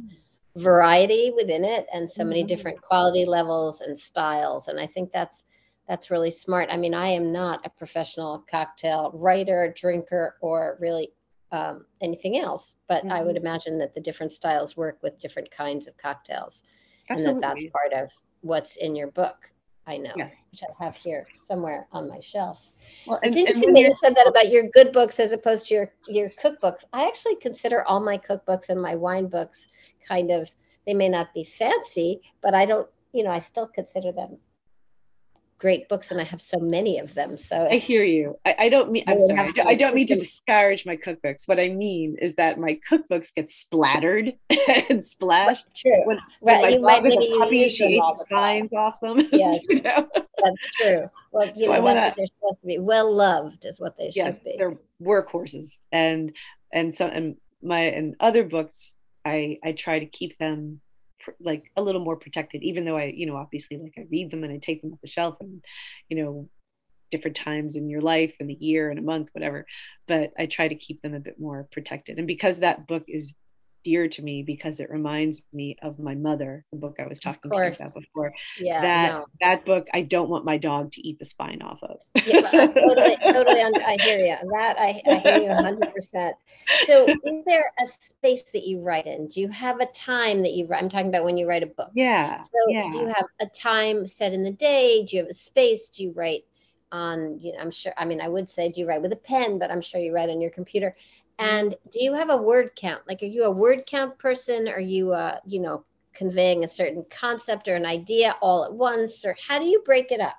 variety 0.56 1.32
within 1.32 1.64
it 1.64 1.86
and 1.94 2.10
so 2.10 2.24
many 2.24 2.44
Mhm. 2.44 2.48
different 2.48 2.82
quality 2.82 3.26
levels 3.26 3.82
and 3.82 3.98
styles. 4.00 4.68
And 4.70 4.80
I 4.80 4.88
think 4.88 5.12
that's 5.12 5.44
that's 5.88 6.12
really 6.12 6.32
smart. 6.32 6.68
I 6.70 6.76
mean, 6.76 6.94
I 6.94 7.08
am 7.08 7.32
not 7.32 7.66
a 7.66 7.70
professional 7.70 8.44
cocktail 8.52 9.10
writer, 9.14 9.72
drinker, 9.74 10.36
or 10.42 10.78
really 10.82 11.14
um, 11.54 11.86
anything 12.02 12.38
else, 12.38 12.76
but 12.90 13.06
I 13.06 13.24
would 13.24 13.38
Mhm. 13.38 13.40
imagine 13.46 13.78
that 13.78 13.94
the 13.94 14.02
different 14.02 14.34
styles 14.34 14.76
work 14.76 15.02
with 15.02 15.18
different 15.18 15.50
kinds 15.50 15.88
of 15.88 15.96
cocktails 15.96 16.62
and 17.08 17.22
that 17.22 17.40
that's 17.40 17.64
part 17.72 17.94
of 17.94 18.12
what's 18.42 18.76
in 18.76 18.98
your 18.98 19.12
book. 19.12 19.50
I 19.88 19.98
know 19.98 20.12
yes 20.16 20.46
which 20.52 20.62
I 20.64 20.84
have 20.84 20.96
here 20.96 21.28
somewhere 21.32 21.88
on 21.92 22.10
my 22.10 22.20
shelf. 22.20 22.70
well 23.08 23.20
It's 23.24 23.28
and, 23.28 23.36
and 23.36 23.48
interesting 23.48 23.74
that 23.74 23.82
you 23.82 23.94
said 23.94 24.16
that 24.16 24.28
about 24.28 24.52
your 24.52 24.70
good 24.70 24.92
books 24.92 25.20
as 25.20 25.32
opposed 25.32 25.68
to 25.68 25.74
your 25.74 25.94
your 26.08 26.30
cookbooks. 26.44 26.84
I 26.94 27.08
actually 27.08 27.38
consider 27.38 27.84
all 27.84 28.00
my 28.00 28.18
cookbooks 28.18 28.70
and 28.70 28.82
my 28.82 28.96
wine 28.96 29.28
books 29.28 29.68
kind 30.08 30.30
of 30.32 30.50
they 30.86 30.94
may 30.94 31.10
not 31.10 31.34
be 31.34 31.44
fancy, 31.44 32.22
but 32.42 32.54
I 32.54 32.66
don't, 32.66 32.88
you 33.12 33.24
know, 33.24 33.32
I 33.32 33.40
still 33.40 33.68
consider 33.68 34.14
them 34.14 34.38
great 35.60 35.90
books 35.90 36.12
and 36.12 36.22
I 36.22 36.24
have 36.24 36.42
so 36.42 36.60
many 36.60 37.00
of 37.00 37.14
them. 37.16 37.38
So 37.38 37.56
I 37.70 37.78
hear 37.78 38.04
you. 38.04 38.38
I, 38.46 38.56
I 38.60 38.70
don't 38.70 38.92
mean, 38.92 39.04
I'm 39.08 39.20
sorry. 39.22 39.40
I 39.40 39.44
don't, 39.46 39.54
to 39.56 39.68
I 39.68 39.76
don't 39.76 39.96
mean 39.96 40.08
to 40.08 40.16
disparage 40.16 40.86
my 40.86 40.96
cookbooks. 40.96 41.48
What 41.48 41.60
I 41.60 41.70
mean 41.70 42.16
is 42.22 42.36
that 42.36 42.60
my 42.60 42.80
cookbooks 42.90 43.34
get 43.34 43.50
splattered 43.50 44.34
and 44.90 45.04
splashed. 45.04 45.66
true. 45.76 46.06
When, 46.06 46.20
Right, 46.42 46.62
when 46.62 46.74
you 46.74 46.82
might 46.82 47.02
maybe 47.04 47.36
puppy, 47.40 47.58
use 47.58 47.74
she 47.74 47.86
ate 47.96 48.00
all 48.00 48.14
the 48.16 48.26
the 48.30 48.36
time. 48.36 48.68
spines 48.70 48.74
off 48.74 49.00
them. 49.00 49.18
Yes. 49.32 49.60
you 49.68 49.82
know? 49.82 50.08
That's 50.14 50.76
true. 50.80 51.10
Well, 51.32 51.52
So 51.56 51.66
know, 51.66 51.82
wanna- 51.82 52.00
that's 52.02 52.10
what 52.12 52.16
they're 52.18 52.28
supposed 52.40 52.62
to 52.62 52.68
be. 52.68 52.78
Well 52.78 53.12
loved 53.12 53.66
is 53.66 53.80
what 53.80 53.98
they 53.98 54.12
yes, 54.14 54.36
should 54.36 54.44
be. 54.44 54.56
they're 54.58 54.78
workhorses. 55.02 55.72
And 55.92 56.34
and 56.72 56.94
so 56.94 57.08
and 57.08 57.38
my 57.64 57.80
and 57.80 58.16
other 58.20 58.44
books, 58.44 58.94
I 59.26 59.58
I 59.64 59.72
try 59.72 59.98
to 60.00 60.06
keep 60.06 60.38
them 60.38 60.82
like 61.40 61.72
a 61.76 61.82
little 61.82 62.04
more 62.04 62.16
protected, 62.16 62.64
even 62.64 62.86
though 62.86 62.98
I, 62.98 63.06
you 63.06 63.26
know, 63.26 63.36
obviously 63.36 63.78
like 63.78 63.94
I 63.98 64.06
read 64.10 64.32
them 64.32 64.44
and 64.44 64.54
I 64.54 64.58
take 64.58 64.82
them 64.82 64.94
off 64.94 65.02
the 65.02 65.08
shelf 65.08 65.36
and, 65.40 65.64
you 66.10 66.24
know, 66.24 66.50
different 67.12 67.38
times 67.38 67.76
in 67.76 67.90
your 67.90 68.02
life 68.02 68.36
and 68.40 68.50
the 68.50 68.58
year 68.60 68.90
and 68.90 69.00
a 69.00 69.04
month, 69.04 69.30
whatever. 69.32 69.66
But 70.08 70.32
I 70.38 70.46
try 70.46 70.68
to 70.68 70.76
keep 70.76 71.02
them 71.02 71.14
a 71.14 71.20
bit 71.20 71.40
more 71.40 71.68
protected. 71.72 72.18
And 72.18 72.28
because 72.28 72.60
that 72.60 72.88
book 72.88 73.04
is 73.08 73.34
dear 73.88 74.10
to 74.10 74.22
me 74.22 74.44
because 74.44 74.82
it 74.82 74.90
reminds 74.90 75.42
me 75.54 75.78
of 75.82 75.98
my 75.98 76.14
mother, 76.14 76.66
the 76.74 76.78
book 76.78 76.98
I 77.00 77.08
was 77.08 77.22
talking 77.22 77.50
to 77.50 77.58
you 77.58 77.72
about 77.72 77.94
before. 77.94 78.34
yeah, 78.60 78.82
that 78.82 79.12
no. 79.14 79.26
that 79.40 79.66
book 79.66 79.88
I 79.94 80.02
don't 80.02 80.30
want 80.30 80.44
my 80.44 80.58
dog 80.58 80.92
to 80.92 81.08
eat 81.08 81.20
the 81.20 81.24
spine 81.24 81.62
off 81.62 81.80
of. 81.82 82.00
yeah, 82.26 82.42
but 82.42 82.54
I 82.54 82.68
totally, 82.68 83.18
totally. 83.32 83.62
Under, 83.62 83.82
I 83.82 83.96
hear 84.02 84.18
you. 84.18 84.36
That 84.52 84.76
I, 84.78 85.02
I 85.10 85.16
hear 85.20 85.38
you 85.38 85.48
100. 85.48 85.94
percent 85.96 86.36
So, 86.86 87.08
is 87.08 87.46
there 87.46 87.72
a 87.80 87.88
space 88.02 88.52
that 88.52 88.68
you 88.68 88.82
write 88.82 89.08
in? 89.08 89.30
Do 89.30 89.40
you 89.40 89.48
have 89.48 89.80
a 89.80 89.86
time 89.86 90.42
that 90.44 90.52
you 90.52 90.68
write? 90.68 90.84
I'm 90.84 90.90
talking 90.90 91.08
about 91.08 91.24
when 91.24 91.38
you 91.38 91.48
write 91.48 91.64
a 91.64 91.68
book. 91.68 91.92
yeah. 91.96 92.42
So, 92.42 92.58
yeah. 92.68 92.90
do 92.92 92.98
you 92.98 93.08
have 93.08 93.28
a 93.40 93.48
time 93.48 94.06
set 94.06 94.34
in 94.34 94.44
the 94.44 94.52
day? 94.52 95.06
Do 95.06 95.16
you 95.16 95.24
have 95.24 95.32
a 95.32 95.34
space? 95.34 95.88
Do 95.92 96.04
you 96.04 96.12
write 96.12 96.44
on? 96.92 97.40
You 97.40 97.54
know, 97.54 97.60
I'm 97.60 97.72
sure. 97.72 97.94
I 97.96 98.04
mean, 98.04 98.20
I 98.20 98.28
would 98.28 98.50
say, 98.50 98.70
do 98.70 98.82
you 98.82 98.86
write 98.86 99.02
with 99.02 99.14
a 99.14 99.24
pen? 99.32 99.60
But 99.60 99.72
I'm 99.72 99.82
sure 99.82 100.02
you 100.02 100.14
write 100.14 100.30
on 100.30 100.42
your 100.42 100.52
computer. 100.52 100.94
And 101.40 101.76
do 101.92 102.04
you 102.04 102.14
have 102.14 102.30
a 102.30 102.38
word 102.38 102.72
count? 102.76 103.02
Like, 103.08 103.22
are 103.22 103.28
you 103.28 103.44
a 103.44 103.52
word 103.52 103.86
count 103.86 104.18
person? 104.18 104.68
Are 104.68 104.80
you, 104.80 105.12
uh, 105.12 105.38
you 105.46 105.60
know, 105.60 105.84
conveying 106.14 106.64
a 106.64 106.68
certain 106.68 107.06
concept 107.12 107.68
or 107.68 107.76
an 107.76 107.86
idea 107.86 108.36
all 108.42 108.66
at 108.66 108.74
once, 108.74 109.24
or 109.24 109.36
how 109.48 109.60
do 109.60 109.66
you 109.66 109.84
break 109.86 110.12
it 110.12 110.20
up? 110.20 110.36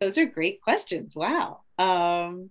Those 0.00 0.18
are 0.18 0.26
great 0.26 0.60
questions. 0.60 1.16
Wow. 1.16 1.60
Um, 1.78 2.50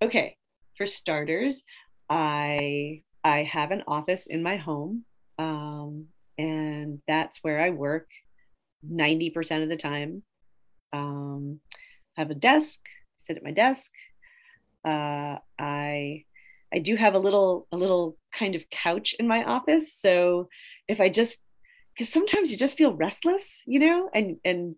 okay. 0.00 0.36
For 0.76 0.86
starters, 0.86 1.64
I 2.08 3.02
I 3.24 3.42
have 3.42 3.72
an 3.72 3.82
office 3.88 4.28
in 4.28 4.44
my 4.44 4.56
home, 4.56 5.04
um, 5.38 6.06
and 6.38 7.02
that's 7.08 7.42
where 7.42 7.60
I 7.60 7.70
work 7.70 8.06
ninety 8.82 9.30
percent 9.30 9.64
of 9.64 9.68
the 9.68 9.76
time. 9.76 10.22
Um, 10.92 11.58
I 12.16 12.20
have 12.20 12.30
a 12.30 12.36
desk. 12.36 12.86
Sit 13.16 13.38
at 13.38 13.42
my 13.42 13.50
desk. 13.50 13.90
Uh, 14.84 15.38
I 15.58 16.24
I 16.72 16.78
do 16.78 16.96
have 16.96 17.14
a 17.14 17.18
little 17.18 17.66
a 17.72 17.76
little 17.76 18.16
kind 18.32 18.54
of 18.54 18.68
couch 18.70 19.14
in 19.18 19.26
my 19.26 19.44
office. 19.44 19.94
So 19.94 20.48
if 20.88 21.00
I 21.00 21.08
just 21.08 21.40
because 21.94 22.12
sometimes 22.12 22.50
you 22.50 22.56
just 22.56 22.76
feel 22.76 22.94
restless, 22.94 23.62
you 23.66 23.80
know, 23.80 24.10
and 24.14 24.36
and 24.44 24.76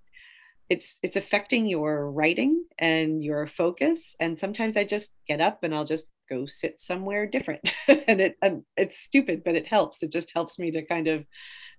it's 0.69 1.01
it's 1.03 1.17
affecting 1.17 1.67
your 1.67 2.11
writing 2.11 2.65
and 2.79 3.23
your 3.23 3.47
focus. 3.47 4.15
And 4.21 4.39
sometimes 4.39 4.77
i 4.77 4.85
just 4.85 5.13
get 5.27 5.41
up 5.41 5.61
and 5.63 5.75
i'll 5.75 5.85
just 5.85 6.07
go 6.29 6.47
sit 6.47 6.81
somewhere 6.81 7.27
different. 7.27 7.75
And 8.09 8.21
it 8.21 8.37
and 8.43 8.63
it's 8.77 8.99
stupid 8.99 9.43
but 9.45 9.57
it 9.57 9.67
helps. 9.67 10.03
It 10.03 10.13
just 10.13 10.33
helps 10.35 10.59
me 10.59 10.71
to 10.73 10.87
kind 10.87 11.09
of 11.09 11.25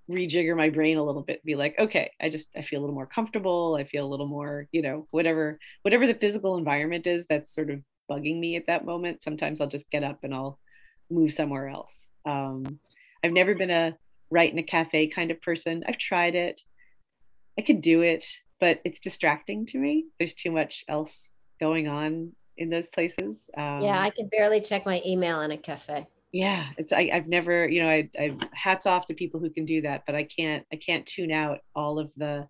rejigger 0.09 0.57
my 0.57 0.69
brain 0.69 0.97
a 0.97 1.03
little 1.03 1.21
bit 1.23 1.43
be 1.45 1.55
like 1.55 1.75
okay 1.79 2.11
i 2.21 2.27
just 2.27 2.49
i 2.57 2.63
feel 2.63 2.79
a 2.79 2.81
little 2.81 2.95
more 2.95 3.07
comfortable. 3.07 3.77
I 3.79 3.85
feel 3.85 4.05
a 4.05 4.09
little 4.09 4.27
more 4.27 4.67
you 4.71 4.81
know 4.81 5.07
whatever 5.11 5.59
whatever 5.83 6.05
the 6.07 6.15
physical 6.15 6.57
environment 6.57 7.07
is 7.07 7.25
that's 7.29 7.53
sort 7.55 7.69
of 7.69 7.81
bugging 8.11 8.39
me 8.39 8.55
at 8.55 8.67
that 8.67 8.85
moment 8.85 9.23
sometimes 9.23 9.61
i'll 9.61 9.67
just 9.67 9.89
get 9.89 10.03
up 10.03 10.19
and 10.23 10.33
i'll 10.33 10.59
move 11.09 11.31
somewhere 11.31 11.69
else 11.69 11.95
um, 12.25 12.79
i've 13.23 13.31
never 13.31 13.55
been 13.55 13.71
a 13.71 13.95
write 14.29 14.51
in 14.51 14.59
a 14.59 14.63
cafe 14.63 15.07
kind 15.07 15.31
of 15.31 15.41
person 15.41 15.83
i've 15.87 15.97
tried 15.97 16.35
it 16.35 16.61
i 17.57 17.61
could 17.61 17.81
do 17.81 18.01
it 18.01 18.25
but 18.61 18.79
it's 18.85 18.99
distracting 18.99 19.65
to 19.65 19.79
me. 19.79 20.05
There's 20.19 20.35
too 20.35 20.51
much 20.51 20.85
else 20.87 21.27
going 21.59 21.89
on 21.89 22.31
in 22.55 22.69
those 22.69 22.87
places. 22.87 23.49
Um, 23.57 23.81
Yeah, 23.81 23.99
I 23.99 24.11
can 24.11 24.29
barely 24.29 24.61
check 24.61 24.85
my 24.85 25.01
email 25.05 25.41
in 25.41 25.51
a 25.51 25.57
cafe. 25.57 26.07
yeah, 26.31 26.67
it's 26.77 26.93
I, 26.93 27.09
I've 27.11 27.27
never, 27.27 27.67
you 27.67 27.83
know, 27.83 27.89
I, 27.89 28.09
I 28.17 28.37
hats 28.53 28.85
off 28.85 29.07
to 29.07 29.13
people 29.13 29.41
who 29.41 29.49
can 29.49 29.65
do 29.65 29.81
that, 29.81 30.03
but 30.05 30.15
I 30.15 30.23
can't, 30.23 30.65
I 30.71 30.77
can't 30.77 31.05
tune 31.05 31.31
out 31.31 31.59
all 31.75 31.99
of 31.99 32.13
the 32.15 32.47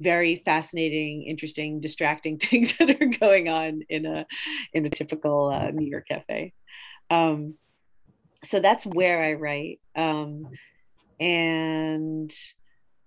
very 0.00 0.42
fascinating, 0.44 1.24
interesting, 1.24 1.80
distracting 1.80 2.38
things 2.42 2.76
that 2.78 2.90
are 2.90 3.18
going 3.20 3.48
on 3.48 3.82
in 3.88 4.06
a 4.06 4.26
in 4.72 4.86
a 4.86 4.90
typical 4.90 5.50
uh, 5.50 5.70
New 5.70 5.88
York 5.88 6.08
cafe. 6.08 6.52
Um, 7.10 7.54
so 8.42 8.60
that's 8.60 8.84
where 8.84 9.22
I 9.22 9.34
write, 9.34 9.80
um, 9.96 10.48
and 11.18 12.32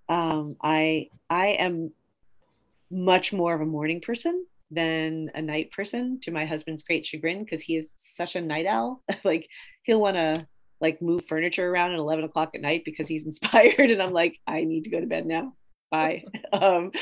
um, 0.08 0.56
I 0.62 1.08
I 1.30 1.48
am 1.48 1.92
much 2.90 3.32
more 3.32 3.54
of 3.54 3.60
a 3.60 3.66
morning 3.66 4.00
person 4.00 4.46
than 4.70 5.30
a 5.34 5.42
night 5.42 5.70
person 5.72 6.20
to 6.20 6.30
my 6.30 6.44
husband's 6.44 6.82
great 6.82 7.06
chagrin 7.06 7.44
because 7.44 7.60
he 7.62 7.76
is 7.76 7.92
such 7.96 8.34
a 8.34 8.40
night 8.40 8.66
owl. 8.66 9.02
Like 9.24 9.48
he'll 9.82 10.00
want 10.00 10.16
to 10.16 10.46
like 10.80 11.02
move 11.02 11.24
furniture 11.26 11.68
around 11.68 11.92
at 11.92 11.98
11 11.98 12.24
o'clock 12.24 12.50
at 12.54 12.60
night 12.60 12.82
because 12.84 13.08
he's 13.08 13.26
inspired 13.30 13.90
and 13.90 14.02
i'm 14.02 14.12
like 14.12 14.38
i 14.46 14.64
need 14.64 14.84
to 14.84 14.90
go 14.90 15.00
to 15.00 15.06
bed 15.06 15.26
now 15.26 15.52
bye. 15.90 16.24
Um 16.52 16.92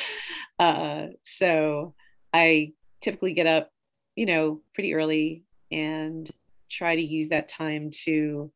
uh 0.58 1.08
so 1.22 1.94
i 2.32 2.72
typically 3.02 3.34
get 3.34 3.46
up 3.46 3.70
you 4.16 4.26
know 4.26 4.62
pretty 4.74 4.94
early 4.94 5.44
and 5.70 6.28
try 6.70 6.96
to 6.96 7.02
use 7.02 7.28
that 7.28 7.48
time 7.48 7.90
to 8.04 8.50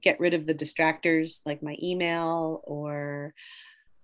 get 0.00 0.20
rid 0.20 0.32
of 0.32 0.46
the 0.46 0.54
distractors 0.54 1.40
like 1.44 1.62
my 1.62 1.76
email 1.82 2.62
or 2.64 3.34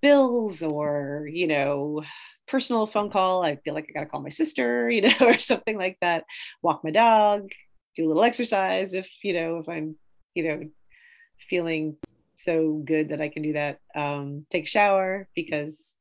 bills 0.03 0.63
or 0.63 1.29
you 1.33 1.47
know 1.47 2.03
personal 2.47 2.87
phone 2.87 3.11
call. 3.11 3.43
I 3.43 3.57
feel 3.57 3.73
like 3.73 3.87
i 3.89 3.93
gotta 3.93 4.11
call 4.11 4.21
my 4.21 4.29
sister 4.29 4.91
you 4.97 5.03
know 5.03 5.15
or 5.21 5.39
something 5.39 5.79
like 5.79 5.99
that. 6.01 6.25
Walk 6.63 6.83
my 6.85 6.91
dog 6.91 7.51
do 7.97 8.07
a 8.07 8.09
little 8.09 8.25
exercise 8.25 8.95
if 8.95 9.09
you 9.23 9.33
know 9.33 9.59
if 9.59 9.69
i'm 9.69 9.97
you 10.35 10.49
know 10.49 10.61
feeling 11.49 11.97
so 12.37 12.83
good 12.85 13.09
that 13.09 13.21
i 13.21 13.29
can 13.29 13.43
do 13.43 13.53
that 13.53 13.81
um, 13.95 14.47
take 14.51 14.65
a 14.65 14.69
shower 14.69 15.29
because 15.35 15.97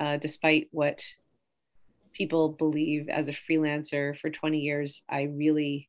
uh, 0.00 0.16
despite 0.16 0.68
what 0.70 1.02
people 2.12 2.50
believe 2.50 3.08
as 3.08 3.28
a 3.28 3.32
freelancer 3.32 4.18
for 4.18 4.30
20 4.30 4.58
years 4.58 5.02
i 5.08 5.22
really 5.22 5.88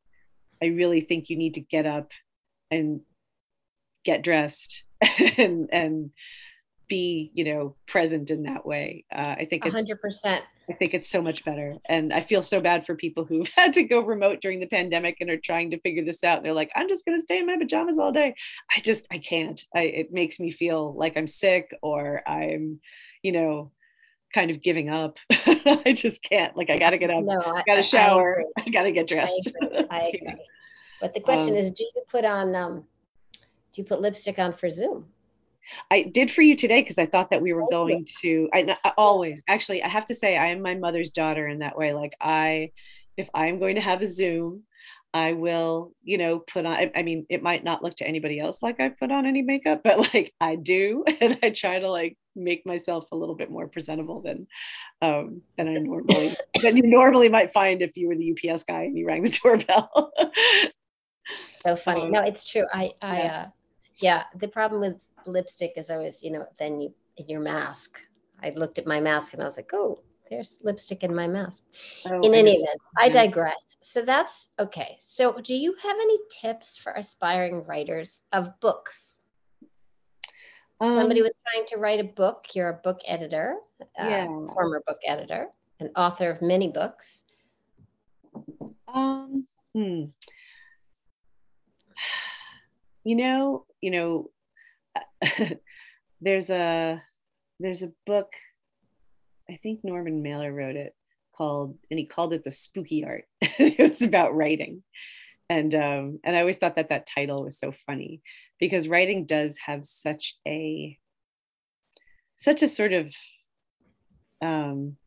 i 0.62 0.66
really 0.66 1.02
think 1.02 1.30
you 1.30 1.38
need 1.38 1.54
to 1.54 1.62
get 1.62 1.86
up 1.86 2.12
and 2.70 3.02
get 4.04 4.24
dressed 4.24 4.84
and 5.38 5.70
and 5.72 6.12
be 6.88 7.32
you 7.34 7.44
know 7.44 7.76
present 7.86 8.30
in 8.30 8.44
that 8.44 8.66
way 8.66 9.06
uh, 9.14 9.36
i 9.38 9.48
think 9.50 9.66
it's 9.66 9.76
100%. 9.76 10.42
I 10.70 10.74
think 10.74 10.94
it's 10.94 11.10
so 11.10 11.22
much 11.22 11.44
better. 11.46 11.76
And 11.88 12.14
i 12.14 12.22
feel 12.22 12.42
so 12.42 12.60
bad 12.62 12.86
for 12.86 12.96
people 12.96 13.24
who've 13.26 13.48
had 13.56 13.74
to 13.74 13.84
go 13.84 14.00
remote 14.02 14.42
during 14.42 14.60
the 14.60 14.68
pandemic 14.68 15.18
and 15.22 15.30
are 15.30 15.38
trying 15.38 15.72
to 15.72 15.80
figure 15.80 16.04
this 16.06 16.24
out. 16.24 16.44
They're 16.44 16.54
like 16.54 16.72
i'm 16.76 16.88
just 16.90 17.06
going 17.06 17.18
to 17.18 17.22
stay 17.22 17.40
in 17.40 17.46
my 17.46 17.58
pajamas 17.58 17.98
all 17.98 18.12
day. 18.12 18.36
I 18.76 18.82
just 18.82 19.06
i 19.12 19.18
can't. 19.18 19.62
I, 19.76 19.82
it 19.84 20.12
makes 20.12 20.40
me 20.40 20.52
feel 20.52 20.94
like 20.96 21.16
i'm 21.18 21.28
sick 21.28 21.72
or 21.82 22.22
i'm 22.28 22.80
you 23.24 23.32
know 23.32 23.72
kind 24.34 24.52
of 24.52 24.62
giving 24.62 24.90
up. 24.90 25.18
I 25.86 25.94
just 25.96 26.22
can't. 26.22 26.56
Like 26.58 26.70
i 26.70 26.78
gotta 26.78 26.98
get 26.98 27.10
up 27.10 27.24
No, 27.24 27.40
I 27.42 27.60
i 27.60 27.64
gotta 27.66 27.82
I- 27.82 27.84
I 27.84 27.86
shower 27.86 28.44
i, 28.58 28.70
gotta 28.70 28.92
get 28.92 29.08
dressed. 29.08 29.48
agree. 29.48 29.86
I 29.90 30.00
agree. 30.14 30.36
But 31.00 31.14
the 31.14 31.22
question 31.22 31.52
Um, 31.52 31.56
is, 31.58 31.72
do 31.72 31.84
you 31.84 32.02
put 32.12 32.26
on 32.26 32.56
um, 32.56 32.84
do 33.74 33.82
you 33.82 33.84
put 33.86 34.02
lipstick 34.02 34.40
on 34.40 34.52
for 34.54 34.70
Zoom? 34.70 35.06
I 35.92 36.04
did 36.04 36.32
for 36.32 36.42
you 36.42 36.56
today 36.56 36.82
because 36.82 36.98
I 36.98 37.06
thought 37.06 37.30
that 37.32 37.42
we 37.42 37.54
were 37.54 37.66
going 37.70 38.08
to. 38.22 38.50
I 38.54 38.78
I 38.84 38.92
always 38.98 39.44
actually 39.48 39.84
I 39.84 39.88
have 39.88 40.06
to 40.08 40.16
say 40.16 40.38
I 40.38 40.48
am 40.48 40.62
my 40.62 40.76
mother's 40.76 41.12
daughter 41.12 41.48
in 41.48 41.60
that 41.60 41.78
way. 41.78 41.94
Like 41.94 42.14
I, 42.22 42.72
if 43.16 43.30
I'm 43.34 43.60
going 43.60 43.76
to 43.76 43.82
have 43.82 44.02
a 44.02 44.08
Zoom, 44.08 44.64
I 45.14 45.34
will 45.34 45.92
you 46.04 46.18
know 46.18 46.40
put 46.40 46.66
on. 46.66 46.74
I, 46.74 46.92
I 46.96 47.04
mean, 47.04 47.26
it 47.30 47.44
might 47.44 47.64
not 47.64 47.84
look 47.84 47.96
to 47.98 48.08
anybody 48.08 48.40
else 48.40 48.62
like 48.62 48.80
I 48.80 48.90
put 48.90 49.12
on 49.12 49.26
any 49.26 49.42
makeup, 49.42 49.82
but 49.84 50.14
like 50.14 50.34
I 50.40 50.56
do, 50.56 51.04
and 51.22 51.40
I 51.44 51.50
try 51.50 51.80
to 51.80 51.90
like 51.90 52.18
make 52.36 52.66
myself 52.66 53.06
a 53.12 53.16
little 53.16 53.36
bit 53.36 53.50
more 53.50 53.68
presentable 53.68 54.22
than 54.22 54.46
um 55.02 55.42
than 55.58 55.68
I 55.68 55.74
normally 55.74 56.36
than 56.62 56.78
you 56.78 56.84
normally 56.84 57.30
might 57.30 57.52
find 57.52 57.82
if 57.82 57.98
you 57.98 58.08
were 58.08 58.16
the 58.16 58.32
UPS 58.32 58.64
guy 58.64 58.84
and 58.84 58.98
you 58.98 59.08
rang 59.08 59.24
the 59.24 59.30
doorbell. 59.44 60.12
So 61.64 61.76
funny. 61.76 62.04
Um, 62.04 62.12
no, 62.12 62.22
it's 62.22 62.48
true. 62.48 62.66
I, 62.72 62.92
I, 63.02 63.18
yeah. 63.18 63.42
uh, 63.42 63.50
yeah. 63.98 64.24
The 64.40 64.48
problem 64.48 64.82
with 64.82 64.96
lipstick 65.28 65.74
is 65.76 65.90
always, 65.90 66.24
you 66.24 66.32
know, 66.32 66.46
then 66.60 66.80
you 66.80 66.94
in 67.18 67.28
your 67.28 67.40
mask. 67.42 68.00
I 68.44 68.52
looked 68.52 68.78
at 68.78 68.86
my 68.86 69.00
mask 69.00 69.34
and 69.34 69.42
I 69.42 69.46
was 69.46 69.58
like, 69.58 69.72
oh, 69.74 70.00
there's 70.30 70.60
lipstick 70.62 71.04
in 71.04 71.16
my 71.16 71.28
mask. 71.28 71.64
Oh, 72.06 72.22
in 72.22 72.34
any 72.34 72.56
event, 72.56 72.80
I 72.98 73.10
digress. 73.10 73.78
So 73.82 74.02
that's 74.04 74.50
okay. 74.60 74.98
So, 75.00 75.40
do 75.42 75.56
you 75.56 75.74
have 75.82 75.96
any 75.96 76.18
tips 76.30 76.78
for 76.78 76.92
aspiring 76.92 77.64
writers 77.66 78.22
of 78.34 78.60
books? 78.60 79.20
Somebody 80.82 81.22
Um, 81.22 81.24
was 81.24 81.34
trying 81.52 81.66
to 81.70 81.78
write 81.78 82.00
a 82.00 82.04
book. 82.04 82.46
You're 82.54 82.70
a 82.70 82.82
book 82.84 83.00
editor, 83.08 83.56
uh, 83.82 83.86
Yeah. 83.98 84.26
former 84.54 84.84
book 84.86 85.00
editor. 85.06 85.52
an 85.80 85.92
author 85.96 86.32
of 86.32 86.42
many 86.42 86.70
books. 86.72 87.22
Um, 88.88 89.48
hmm. 89.76 90.06
You 93.04 93.16
know, 93.16 93.66
you 93.80 93.92
know, 93.92 94.32
there's 96.22 96.50
a 96.50 97.02
there's 97.60 97.84
a 97.84 97.92
book. 98.06 98.32
I 99.50 99.58
think 99.64 99.80
Norman 99.84 100.22
Mailer 100.22 100.54
wrote 100.54 100.76
it 100.76 100.94
called, 101.36 101.78
and 101.90 102.00
he 102.00 102.06
called 102.06 102.34
it 102.34 102.44
the 102.44 102.52
spooky 102.52 103.06
art. 103.06 103.26
it 103.42 103.90
was 103.90 104.02
about 104.02 104.36
writing, 104.36 104.84
and 105.50 105.74
um, 105.74 106.20
and 106.24 106.36
I 106.36 106.42
always 106.42 106.58
thought 106.58 106.76
that 106.76 106.90
that 106.90 107.08
title 107.08 107.44
was 107.44 107.58
so 107.60 107.72
funny 107.86 108.22
because 108.60 108.88
writing 108.88 109.26
does 109.26 109.58
have 109.66 109.86
such 109.86 110.36
a 110.48 110.98
such 112.36 112.62
a 112.62 112.68
sort 112.68 112.94
of 112.94 113.14
um, 114.42 114.98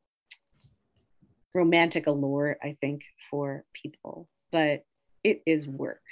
romantic 1.55 2.07
allure, 2.07 2.57
I 2.63 2.77
think, 2.81 3.03
for 3.31 3.65
people, 3.73 4.29
but 4.51 4.85
it 5.25 5.43
is 5.47 5.67
work. 5.67 6.03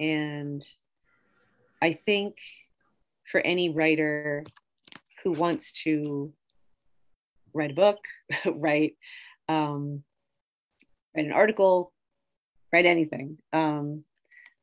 And 0.00 0.66
I 1.82 1.92
think 1.92 2.36
for 3.30 3.40
any 3.40 3.70
writer 3.70 4.44
who 5.22 5.32
wants 5.32 5.72
to 5.84 6.32
write 7.52 7.70
a 7.70 7.74
book, 7.74 7.98
write 8.46 8.96
um, 9.48 10.02
write 11.16 11.26
an 11.26 11.32
article, 11.32 11.92
write 12.72 12.86
anything, 12.86 13.38
um, 13.52 14.04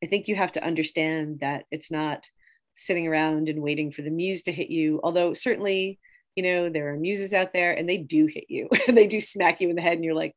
I 0.03 0.07
think 0.07 0.27
you 0.27 0.35
have 0.35 0.51
to 0.53 0.63
understand 0.63 1.39
that 1.39 1.65
it's 1.71 1.89
not 1.89 2.29
sitting 2.73 3.07
around 3.07 3.49
and 3.49 3.61
waiting 3.61 3.91
for 3.91 4.01
the 4.01 4.09
muse 4.09 4.43
to 4.43 4.51
hit 4.51 4.69
you. 4.69 4.99
Although 5.03 5.33
certainly, 5.33 5.99
you 6.35 6.43
know, 6.43 6.69
there 6.69 6.93
are 6.93 6.97
muses 6.97 7.33
out 7.33 7.53
there 7.53 7.73
and 7.73 7.87
they 7.87 7.97
do 7.97 8.27
hit 8.27 8.45
you. 8.49 8.69
they 8.87 9.07
do 9.07 9.19
smack 9.19 9.61
you 9.61 9.69
in 9.69 9.75
the 9.75 9.81
head 9.81 9.93
and 9.93 10.03
you're 10.03 10.13
like, 10.13 10.35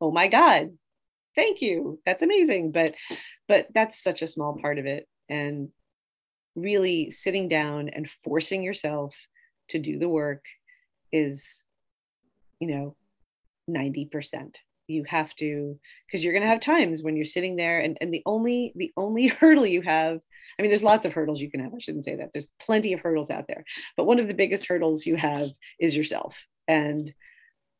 "Oh 0.00 0.10
my 0.12 0.28
god. 0.28 0.70
Thank 1.34 1.62
you. 1.62 1.98
That's 2.06 2.22
amazing." 2.22 2.72
But 2.72 2.94
but 3.48 3.66
that's 3.74 4.02
such 4.02 4.22
a 4.22 4.26
small 4.26 4.56
part 4.60 4.78
of 4.78 4.86
it 4.86 5.08
and 5.28 5.70
really 6.54 7.10
sitting 7.10 7.48
down 7.48 7.88
and 7.88 8.10
forcing 8.24 8.62
yourself 8.62 9.14
to 9.68 9.78
do 9.78 9.98
the 9.98 10.08
work 10.08 10.44
is 11.12 11.62
you 12.60 12.68
know 12.68 12.96
90% 13.70 14.56
you 14.88 15.04
have 15.04 15.34
to 15.36 15.78
because 16.06 16.22
you're 16.22 16.32
going 16.32 16.42
to 16.42 16.48
have 16.48 16.60
times 16.60 17.02
when 17.02 17.16
you're 17.16 17.24
sitting 17.24 17.56
there 17.56 17.80
and, 17.80 17.96
and 18.00 18.12
the 18.12 18.22
only 18.26 18.72
the 18.76 18.92
only 18.96 19.26
hurdle 19.40 19.66
you 19.66 19.80
have 19.80 20.20
i 20.58 20.62
mean 20.62 20.70
there's 20.70 20.82
lots 20.82 21.06
of 21.06 21.12
hurdles 21.12 21.40
you 21.40 21.50
can 21.50 21.60
have 21.60 21.72
i 21.72 21.78
shouldn't 21.78 22.04
say 22.04 22.16
that 22.16 22.30
there's 22.32 22.48
plenty 22.60 22.92
of 22.92 23.00
hurdles 23.00 23.30
out 23.30 23.46
there 23.46 23.64
but 23.96 24.04
one 24.04 24.18
of 24.18 24.28
the 24.28 24.34
biggest 24.34 24.66
hurdles 24.66 25.06
you 25.06 25.16
have 25.16 25.50
is 25.78 25.96
yourself. 25.96 26.44
And 26.68 27.12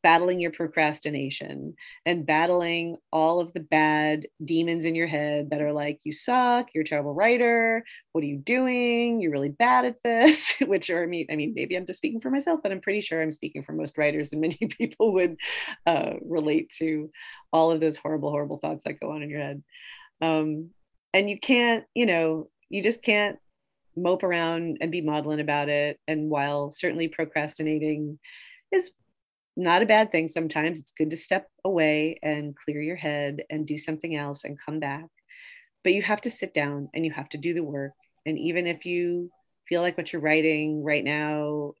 battling 0.03 0.39
your 0.39 0.51
procrastination 0.51 1.73
and 2.05 2.25
battling 2.25 2.97
all 3.11 3.39
of 3.39 3.53
the 3.53 3.61
bad 3.61 4.27
demons 4.43 4.85
in 4.85 4.93
your 4.95 5.07
head 5.07 5.49
that 5.49 5.61
are 5.61 5.71
like, 5.71 5.99
you 6.03 6.11
suck, 6.11 6.67
you're 6.73 6.83
a 6.83 6.87
terrible 6.87 7.13
writer, 7.13 7.83
what 8.11 8.23
are 8.23 8.27
you 8.27 8.37
doing? 8.37 9.21
You're 9.21 9.31
really 9.31 9.49
bad 9.49 9.85
at 9.85 10.03
this, 10.03 10.53
which 10.61 10.89
are, 10.89 11.03
I 11.03 11.05
mean, 11.05 11.27
I 11.31 11.35
mean, 11.35 11.53
maybe 11.55 11.75
I'm 11.75 11.85
just 11.85 11.97
speaking 11.97 12.19
for 12.19 12.29
myself, 12.29 12.59
but 12.61 12.71
I'm 12.71 12.81
pretty 12.81 13.01
sure 13.01 13.21
I'm 13.21 13.31
speaking 13.31 13.63
for 13.63 13.71
most 13.71 13.97
writers 13.97 14.31
and 14.31 14.41
many 14.41 14.57
people 14.77 15.13
would 15.13 15.37
uh, 15.87 16.13
relate 16.21 16.69
to 16.79 17.09
all 17.51 17.71
of 17.71 17.79
those 17.79 17.97
horrible, 17.97 18.29
horrible 18.29 18.57
thoughts 18.57 18.83
that 18.83 18.99
go 18.99 19.11
on 19.11 19.23
in 19.23 19.29
your 19.29 19.41
head. 19.41 19.63
Um, 20.21 20.69
and 21.13 21.29
you 21.29 21.39
can't, 21.39 21.85
you 21.93 22.05
know, 22.05 22.49
you 22.69 22.83
just 22.83 23.03
can't 23.03 23.37
mope 23.95 24.23
around 24.23 24.79
and 24.81 24.91
be 24.91 25.01
maudlin 25.01 25.39
about 25.39 25.69
it. 25.69 25.99
And 26.07 26.29
while 26.29 26.71
certainly 26.71 27.07
procrastinating 27.07 28.19
is 28.71 28.91
not 29.55 29.81
a 29.81 29.87
bad 29.87 30.11
thing 30.11 30.27
sometimes. 30.27 30.79
It's 30.79 30.91
good 30.91 31.11
to 31.11 31.17
step 31.17 31.47
away 31.63 32.19
and 32.23 32.55
clear 32.55 32.81
your 32.81 32.95
head 32.95 33.43
and 33.49 33.67
do 33.67 33.77
something 33.77 34.15
else 34.15 34.43
and 34.43 34.59
come 34.59 34.79
back. 34.79 35.05
But 35.83 35.93
you 35.93 36.01
have 36.01 36.21
to 36.21 36.29
sit 36.29 36.53
down 36.53 36.89
and 36.93 37.05
you 37.05 37.11
have 37.11 37.29
to 37.29 37.37
do 37.37 37.53
the 37.53 37.63
work. 37.63 37.93
And 38.25 38.39
even 38.39 38.67
if 38.67 38.85
you 38.85 39.29
feel 39.67 39.81
like 39.81 39.97
what 39.97 40.11
you're 40.11 40.21
writing 40.21 40.83
right 40.83 41.03
now 41.03 41.73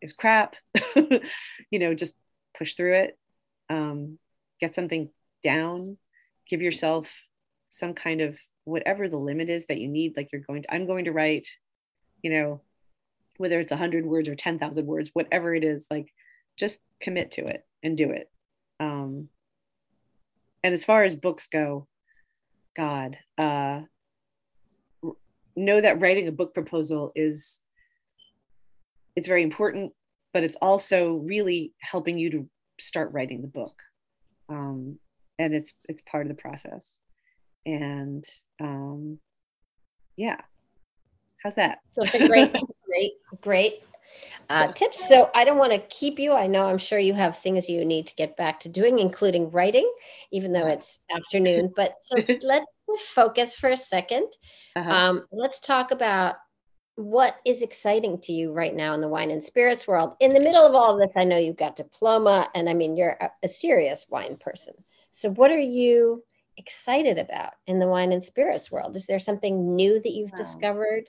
is 0.00 0.12
crap 0.12 0.56
you 0.96 1.78
know 1.78 1.94
just 1.94 2.16
push 2.56 2.74
through 2.74 2.96
it. 2.96 3.18
Um, 3.70 4.18
get 4.60 4.74
something 4.74 5.10
down. 5.42 5.96
Give 6.48 6.60
yourself 6.60 7.10
some 7.68 7.94
kind 7.94 8.20
of 8.20 8.38
whatever 8.64 9.08
the 9.08 9.16
limit 9.16 9.48
is 9.48 9.66
that 9.66 9.78
you 9.78 9.88
need. 9.88 10.16
Like 10.16 10.30
you're 10.32 10.42
going 10.42 10.62
to 10.62 10.74
i'm 10.74 10.86
going 10.86 11.06
to 11.06 11.12
write 11.12 11.48
you 12.22 12.30
know 12.30 12.60
whether 13.38 13.58
it's 13.58 13.72
100 13.72 14.06
words 14.06 14.28
or 14.28 14.34
10,000 14.34 14.86
words 14.86 15.10
whatever 15.14 15.54
it 15.54 15.64
is 15.64 15.88
like 15.90 16.12
just 16.56 16.80
commit 17.00 17.32
to 17.32 17.46
it 17.46 17.64
and 17.82 17.96
do 17.96 18.10
it. 18.10 18.30
Um, 18.80 19.28
and 20.62 20.72
as 20.72 20.84
far 20.84 21.02
as 21.02 21.14
books 21.14 21.46
go, 21.46 21.86
God, 22.76 23.18
uh, 23.38 23.80
know 25.56 25.80
that 25.80 26.00
writing 26.00 26.28
a 26.28 26.32
book 26.32 26.54
proposal 26.54 27.12
is 27.14 27.60
it's 29.16 29.28
very 29.28 29.42
important, 29.42 29.92
but 30.32 30.42
it's 30.42 30.56
also 30.56 31.14
really 31.16 31.74
helping 31.80 32.18
you 32.18 32.30
to 32.30 32.48
start 32.80 33.12
writing 33.12 33.42
the 33.42 33.48
book. 33.48 33.82
Um, 34.48 34.98
and 35.38 35.54
it's 35.54 35.74
it's 35.88 36.02
part 36.06 36.26
of 36.26 36.28
the 36.34 36.40
process. 36.40 36.98
And 37.66 38.24
um, 38.60 39.18
yeah, 40.16 40.40
how's 41.42 41.56
that? 41.56 41.78
So 42.02 42.26
great, 42.26 42.52
great, 42.86 43.12
great 43.40 43.82
uh, 44.48 44.72
tips. 44.72 45.08
So 45.08 45.30
I 45.34 45.44
don't 45.44 45.58
want 45.58 45.72
to 45.72 45.78
keep 45.78 46.18
you. 46.18 46.32
I 46.32 46.46
know 46.46 46.66
I'm 46.66 46.78
sure 46.78 46.98
you 46.98 47.14
have 47.14 47.38
things 47.38 47.68
you 47.68 47.84
need 47.84 48.06
to 48.08 48.14
get 48.14 48.36
back 48.36 48.60
to 48.60 48.68
doing, 48.68 48.98
including 48.98 49.50
writing, 49.50 49.90
even 50.30 50.52
though 50.52 50.66
it's 50.66 50.98
afternoon. 51.14 51.72
But 51.74 51.94
so 52.00 52.16
let's 52.42 52.66
focus 53.14 53.56
for 53.56 53.70
a 53.70 53.74
2nd 53.74 54.26
uh-huh. 54.76 54.90
um, 54.90 55.26
let's 55.32 55.60
talk 55.60 55.90
about 55.92 56.36
what 56.96 57.36
is 57.46 57.62
exciting 57.62 58.20
to 58.20 58.32
you 58.32 58.52
right 58.52 58.74
now 58.74 58.92
in 58.92 59.00
the 59.00 59.08
wine 59.08 59.30
and 59.30 59.42
spirits 59.42 59.88
world. 59.88 60.14
In 60.20 60.34
the 60.34 60.40
middle 60.40 60.66
of 60.66 60.74
all 60.74 60.92
of 60.92 61.00
this, 61.00 61.16
I 61.16 61.24
know 61.24 61.38
you've 61.38 61.56
got 61.56 61.76
diploma, 61.76 62.50
and 62.54 62.68
I 62.68 62.74
mean 62.74 62.96
you're 62.96 63.16
a, 63.20 63.30
a 63.42 63.48
serious 63.48 64.06
wine 64.10 64.36
person. 64.36 64.74
So 65.12 65.30
what 65.30 65.50
are 65.50 65.58
you 65.58 66.22
excited 66.58 67.18
about 67.18 67.54
in 67.66 67.78
the 67.78 67.86
wine 67.86 68.12
and 68.12 68.22
spirits 68.22 68.70
world? 68.70 68.94
Is 68.94 69.06
there 69.06 69.18
something 69.18 69.74
new 69.74 70.00
that 70.00 70.12
you've 70.12 70.32
wow. 70.32 70.36
discovered? 70.36 71.08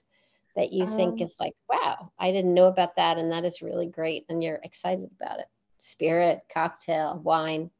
That 0.55 0.71
you 0.71 0.85
um, 0.85 0.95
think 0.95 1.21
is 1.21 1.35
like, 1.39 1.53
wow, 1.69 2.11
I 2.19 2.31
didn't 2.31 2.53
know 2.53 2.67
about 2.67 2.95
that. 2.95 3.17
And 3.17 3.31
that 3.31 3.45
is 3.45 3.61
really 3.61 3.87
great. 3.87 4.25
And 4.29 4.43
you're 4.43 4.59
excited 4.63 5.09
about 5.19 5.39
it. 5.39 5.47
Spirit, 5.79 6.41
cocktail, 6.53 7.19
wine. 7.23 7.71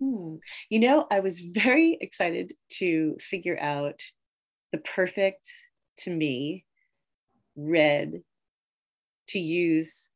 Hmm. 0.00 0.36
You 0.68 0.80
know, 0.80 1.06
I 1.10 1.20
was 1.20 1.38
very 1.54 1.98
excited 2.00 2.52
to 2.78 3.16
figure 3.20 3.58
out 3.58 4.00
the 4.72 4.78
perfect, 4.78 5.48
to 5.98 6.10
me, 6.10 6.64
red 7.56 8.22
to 9.28 9.38
use 9.38 10.08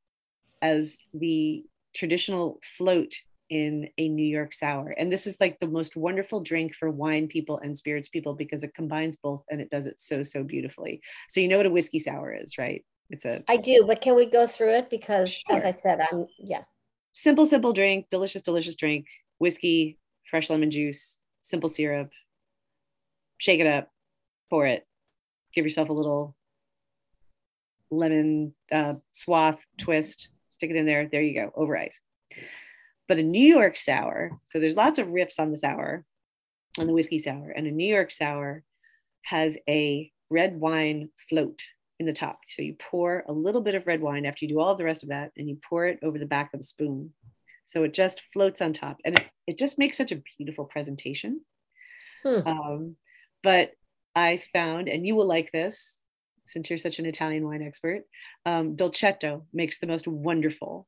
as 0.63 0.99
the 1.15 1.65
traditional 1.95 2.59
float 2.77 3.15
in 3.49 3.89
a 3.99 4.09
New 4.09 4.27
York 4.27 4.53
sour. 4.53 4.91
And 4.91 5.13
this 5.13 5.27
is 5.27 5.41
like 5.41 5.59
the 5.59 5.67
most 5.67 5.97
wonderful 5.97 6.41
drink 6.41 6.75
for 6.75 6.91
wine 6.91 7.29
people 7.29 7.59
and 7.59 7.77
spirits 7.77 8.09
people 8.09 8.35
because 8.35 8.65
it 8.65 8.75
combines 8.75 9.17
both 9.17 9.45
and 9.51 9.61
it 9.61 9.71
does 9.71 9.87
it 9.87 10.01
so, 10.01 10.23
so 10.23 10.43
beautifully. 10.43 11.01
So, 11.29 11.41
you 11.41 11.49
know 11.49 11.57
what 11.57 11.67
a 11.67 11.71
whiskey 11.71 11.99
sour 11.99 12.35
is, 12.35 12.59
right? 12.59 12.85
It's 13.11 13.25
a. 13.25 13.43
I 13.49 13.57
do, 13.57 13.85
but 13.87 14.01
can 14.01 14.17
we 14.17 14.27
go 14.27 14.47
through 14.47 14.75
it? 14.75 14.91
Because 14.91 15.31
sure. 15.31 15.57
as 15.57 15.65
I 15.65 15.71
said, 15.71 16.01
I'm, 16.11 16.27
yeah. 16.39 16.63
Simple, 17.13 17.47
simple 17.47 17.73
drink, 17.73 18.07
delicious, 18.11 18.43
delicious 18.43 18.75
drink, 18.75 19.07
whiskey, 19.39 19.99
fresh 20.29 20.51
lemon 20.51 20.71
juice, 20.71 21.19
simple 21.43 21.69
syrup, 21.69 22.11
shake 23.39 23.61
it 23.61 23.67
up, 23.67 23.91
pour 24.51 24.67
it, 24.67 24.87
give 25.55 25.65
yourself 25.65 25.89
a 25.89 25.93
little 25.93 26.37
lemon 27.91 28.53
uh, 28.73 28.95
swath 29.13 29.65
twist, 29.79 30.29
stick 30.49 30.71
it 30.71 30.77
in 30.77 30.87
there. 30.87 31.09
There 31.09 31.23
you 31.23 31.35
go, 31.35 31.53
over 31.55 31.77
ice. 31.77 32.01
But 33.09 33.19
a 33.19 33.23
New 33.23 33.47
York 33.47 33.77
sour, 33.77 34.33
so 34.45 34.59
there's 34.59 34.77
lots 34.77 34.99
of 34.99 35.09
riffs 35.09 35.39
on 35.39 35.51
the 35.51 35.57
sour, 35.57 36.05
on 36.79 36.87
the 36.87 36.93
whiskey 36.93 37.19
sour, 37.19 37.51
and 37.51 37.67
a 37.67 37.71
New 37.71 37.87
York 37.87 38.11
sour 38.11 38.63
has 39.23 39.57
a 39.69 40.11
red 40.31 40.59
wine 40.59 41.11
float 41.29 41.63
in 41.99 42.07
the 42.07 42.13
top. 42.13 42.41
So 42.49 42.63
you 42.63 42.75
pour 42.79 43.25
a 43.29 43.33
little 43.33 43.61
bit 43.61 43.75
of 43.75 43.87
red 43.87 44.01
wine 44.01 44.27
after 44.27 44.45
you 44.45 44.49
do 44.49 44.61
all 44.61 44.75
the 44.75 44.85
rest 44.85 45.03
of 45.03 45.11
that, 45.11 45.33
and 45.37 45.49
you 45.49 45.59
pour 45.69 45.87
it 45.87 46.01
over 46.03 46.19
the 46.19 46.27
back 46.27 46.53
of 46.53 46.61
a 46.61 46.65
spoon. 46.65 47.13
So 47.65 47.85
it 47.85 47.95
just 47.95 48.23
floats 48.33 48.61
on 48.61 48.73
top, 48.73 48.99
and 49.05 49.19
it's 49.19 49.31
it 49.47 49.59
just 49.59 49.79
makes 49.79 49.97
such 49.97 50.13
a 50.13 50.23
beautiful 50.39 50.65
presentation. 50.65 51.41
Hmm. 52.23 52.47
Um, 52.47 52.97
but 53.43 53.73
I 54.15 54.43
found, 54.53 54.89
and 54.89 55.07
you 55.07 55.15
will 55.15 55.27
like 55.27 55.53
this 55.53 56.01
since 56.47 56.71
you're 56.71 56.79
such 56.79 56.99
an 56.99 57.07
Italian 57.07 57.45
wine 57.45 57.63
expert, 57.63 58.03
um, 58.45 58.77
Dolcetto 58.77 59.43
makes 59.53 59.79
the 59.79 59.87
most 59.87 60.07
wonderful 60.07 60.87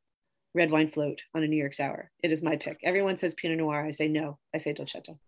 red 0.54 0.70
wine 0.70 0.88
float 0.88 1.20
on 1.34 1.42
a 1.42 1.46
New 1.46 1.56
York 1.56 1.74
sour. 1.74 2.10
It 2.22 2.32
is 2.32 2.42
my 2.42 2.56
pick. 2.56 2.78
Everyone 2.82 3.16
says 3.16 3.34
Pinot 3.34 3.58
Noir. 3.58 3.84
I 3.84 3.90
say 3.90 4.08
no. 4.08 4.38
I 4.54 4.58
say 4.58 4.72
Dolcetto. 4.72 5.18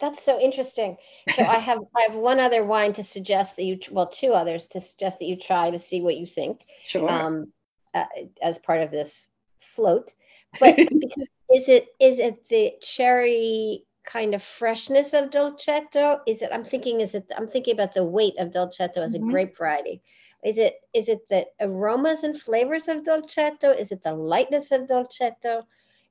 That's 0.00 0.22
so 0.22 0.40
interesting. 0.40 0.96
So 1.34 1.44
I 1.44 1.58
have 1.58 1.78
I 1.96 2.02
have 2.08 2.14
one 2.14 2.40
other 2.40 2.64
wine 2.64 2.92
to 2.94 3.04
suggest 3.04 3.56
that 3.56 3.64
you 3.64 3.78
well 3.90 4.06
two 4.08 4.32
others 4.32 4.66
to 4.68 4.80
suggest 4.80 5.18
that 5.18 5.26
you 5.26 5.36
try 5.36 5.70
to 5.70 5.78
see 5.78 6.00
what 6.00 6.16
you 6.16 6.26
think. 6.26 6.64
Sure. 6.86 7.08
Um, 7.10 7.52
uh, 7.94 8.06
as 8.40 8.58
part 8.58 8.80
of 8.80 8.90
this 8.90 9.26
float, 9.74 10.14
but 10.58 10.76
because 10.76 11.28
is 11.54 11.68
it 11.68 11.88
is 12.00 12.18
it 12.18 12.48
the 12.48 12.72
cherry 12.80 13.84
kind 14.04 14.34
of 14.34 14.42
freshness 14.42 15.12
of 15.12 15.30
dolcetto? 15.30 16.20
Is 16.26 16.40
it? 16.42 16.50
I'm 16.52 16.64
thinking. 16.64 17.00
Is 17.00 17.14
it? 17.14 17.30
I'm 17.36 17.46
thinking 17.46 17.74
about 17.74 17.92
the 17.94 18.04
weight 18.04 18.34
of 18.38 18.50
dolcetto 18.50 18.98
as 18.98 19.14
Mhm. 19.14 19.28
a 19.28 19.30
grape 19.30 19.56
variety. 19.56 20.02
Is 20.44 20.58
it? 20.58 20.80
Is 20.92 21.08
it 21.08 21.28
the 21.28 21.46
aromas 21.60 22.24
and 22.24 22.40
flavors 22.40 22.88
of 22.88 23.04
dolcetto? 23.04 23.78
Is 23.78 23.92
it 23.92 24.02
the 24.02 24.14
lightness 24.14 24.72
of 24.72 24.88
dolcetto? 24.88 25.64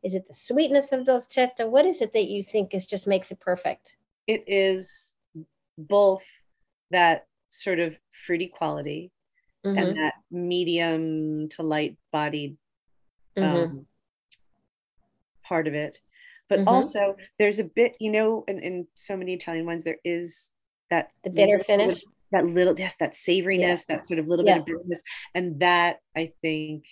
Is 0.03 0.15
it 0.15 0.27
the 0.27 0.33
sweetness 0.33 0.91
of 0.93 1.05
dolcetto? 1.05 1.69
What 1.69 1.85
is 1.85 2.01
it 2.01 2.13
that 2.13 2.27
you 2.29 2.43
think 2.43 2.73
is 2.73 2.85
just 2.85 3.07
makes 3.07 3.31
it 3.31 3.39
perfect? 3.39 3.97
It 4.27 4.43
is 4.47 5.13
both 5.77 6.23
that 6.91 7.27
sort 7.49 7.79
of 7.79 7.95
fruity 8.25 8.47
quality 8.47 9.11
Mhm, 9.65 9.77
and 9.77 9.97
that 9.97 10.13
medium 10.31 11.49
to 11.49 11.63
light 11.63 11.97
bodied 12.11 12.57
um, 13.37 13.85
part 15.43 15.67
of 15.67 15.73
it. 15.73 15.99
But 16.49 16.59
Mhm. 16.59 16.67
also, 16.67 17.15
there's 17.37 17.59
a 17.59 17.63
bit, 17.63 17.95
you 17.99 18.11
know, 18.11 18.43
in, 18.47 18.59
in 18.59 18.87
so 18.95 19.15
many 19.15 19.33
Italian 19.33 19.65
wines, 19.65 19.83
there 19.83 19.99
is 20.03 20.51
that 20.89 21.11
the 21.23 21.29
bitter 21.29 21.59
finish. 21.59 22.05
That 22.31 22.45
little, 22.45 22.77
yes, 22.77 22.95
that 22.99 23.13
savoriness, 23.13 23.85
that 23.87 24.05
sort 24.05 24.19
of 24.19 24.27
little 24.27 24.45
Yeah. 24.45 24.55
bit 24.55 24.61
of 24.61 24.65
bitterness, 24.65 25.01
and 25.35 25.59
that 25.59 25.97
I 26.15 26.31
think 26.41 26.85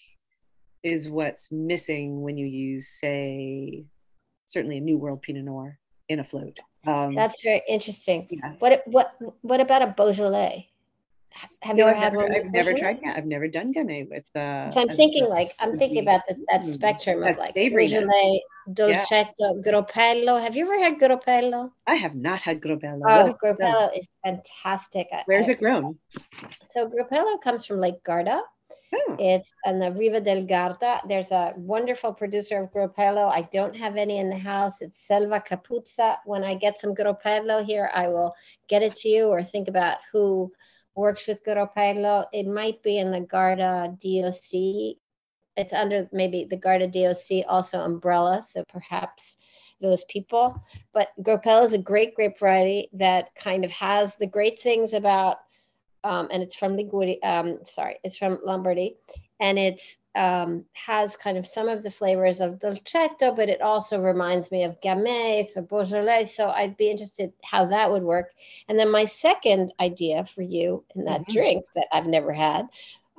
is 0.83 1.09
what's 1.09 1.51
missing 1.51 2.21
when 2.21 2.37
you 2.37 2.45
use, 2.47 2.87
say, 2.89 3.85
certainly 4.45 4.77
a 4.77 4.81
New 4.81 4.97
World 4.97 5.21
Pinot 5.21 5.43
Noir 5.45 5.77
in 6.07 6.19
a 6.19 6.23
float. 6.23 6.57
Um, 6.87 7.13
That's 7.15 7.41
very 7.43 7.61
interesting. 7.67 8.27
yeah. 8.31 8.53
What 8.59 8.83
what 8.87 9.11
what 9.41 9.59
about 9.59 9.81
a 9.81 9.87
Beaujolais? 9.97 10.69
Have 11.61 11.75
No, 11.75 11.85
you 11.85 11.89
ever 11.89 11.97
I've 11.97 12.03
had 12.03 12.13
never, 12.13 12.23
one? 12.23 12.35
I've 12.35 12.51
never 12.51 12.73
tried. 12.73 12.99
Yeah, 13.03 13.13
I've 13.15 13.25
never 13.25 13.47
done 13.47 13.73
Gamay 13.73 14.09
with. 14.09 14.25
Uh, 14.35 14.69
So 14.71 14.81
I'm 14.81 14.89
thinking 14.89 15.23
a- 15.25 15.27
like 15.29 15.53
I'm 15.59 15.77
thinking 15.77 15.99
about 15.99 16.21
the, 16.27 16.35
that 16.49 16.61
Mm. 16.61 16.73
spectrum 16.73 17.21
That 17.21 17.31
of 17.31 17.37
like. 17.37 17.53
Beaujolais, 17.53 18.41
Dolcetto, 18.73 19.61
Groppello. 19.65 20.41
Have 20.41 20.55
you 20.55 20.63
ever 20.65 20.79
had 20.79 20.97
Groppello? 20.99 21.71
I 21.87 21.95
have 21.95 22.15
not 22.15 22.41
had 22.41 22.61
Groppello. 22.61 23.01
Oh, 23.07 23.35
Groppello? 23.43 23.57
Groppello 23.59 23.97
is 23.97 24.07
fantastic. 24.25 25.07
Where's 25.25 25.49
I- 25.49 25.53
it 25.53 25.59
grown? 25.59 25.97
So 26.71 26.87
Groppello 26.89 27.39
comes 27.41 27.65
from 27.65 27.79
Lake 27.79 28.03
Garda. 28.03 28.41
Oh, 28.91 29.15
It's 29.19 29.53
on 29.67 29.77
the 29.79 29.91
Riva 29.91 30.19
del 30.19 30.45
Garda. 30.47 31.01
There's 31.07 31.29
a 31.31 31.53
wonderful 31.57 32.11
producer 32.11 32.63
of 32.63 32.71
Groppello. 32.71 33.29
I 33.29 33.43
don't 33.53 33.75
have 33.75 33.97
any 33.97 34.17
in 34.17 34.29
the 34.31 34.37
house. 34.37 34.81
It's 34.81 34.99
Selva 35.07 35.39
Capuzza. 35.47 36.17
When 36.25 36.43
I 36.43 36.55
get 36.55 36.79
some 36.79 36.95
Groppello 36.95 37.63
here, 37.63 37.91
I 37.93 38.07
will 38.07 38.33
get 38.67 38.81
it 38.81 38.95
to 38.97 39.09
you 39.09 39.27
or 39.27 39.43
think 39.43 39.67
about 39.67 39.97
who 40.11 40.51
works 40.99 41.27
with 41.27 41.43
Groppello. 41.45 42.25
It 42.33 42.47
might 42.47 42.83
be 42.83 42.99
in 42.99 43.11
the 43.11 43.21
Garda 43.21 43.95
DOC. 43.99 44.97
It's 45.57 45.73
under 45.73 46.09
maybe 46.11 46.45
the 46.49 46.57
Garda 46.57 46.87
DOC, 46.87 47.45
also 47.47 47.79
umbrella. 47.79 48.43
So 48.47 48.63
perhaps 48.69 49.37
those 49.81 50.03
people. 50.05 50.61
But 50.93 51.09
Groppello 51.21 51.63
is 51.63 51.73
a 51.73 51.77
great 51.77 52.15
grape 52.15 52.37
variety 52.37 52.89
that 52.93 53.33
kind 53.35 53.63
of 53.63 53.71
has 53.71 54.15
the 54.15 54.27
great 54.27 54.61
things 54.61 54.93
about 54.93 55.37
um, 56.03 56.29
and 56.31 56.41
it's 56.41 56.55
from 56.55 56.75
Liguria. 56.75 57.17
Um, 57.23 57.59
sorry, 57.65 57.97
it's 58.03 58.17
from 58.17 58.39
Lombardy, 58.43 58.97
and 59.39 59.59
it's 59.59 59.97
um, 60.15 60.65
has 60.73 61.15
kind 61.15 61.37
of 61.37 61.45
some 61.47 61.69
of 61.69 61.83
the 61.83 61.91
flavors 61.91 62.41
of 62.41 62.59
dolcetto, 62.59 63.35
but 63.35 63.49
it 63.49 63.61
also 63.61 63.99
reminds 63.99 64.51
me 64.51 64.63
of 64.63 64.79
gamay, 64.81 65.47
so 65.47 65.61
Beaujolais. 65.61 66.25
So 66.25 66.49
I'd 66.49 66.77
be 66.77 66.89
interested 66.89 67.31
how 67.43 67.65
that 67.67 67.91
would 67.91 68.03
work. 68.03 68.31
And 68.67 68.77
then 68.79 68.89
my 68.89 69.05
second 69.05 69.73
idea 69.79 70.25
for 70.25 70.41
you 70.41 70.83
in 70.95 71.05
that 71.05 71.21
Mhm. 71.21 71.33
drink 71.33 71.65
that 71.75 71.87
I've 71.91 72.07
never 72.07 72.33
had 72.33 72.67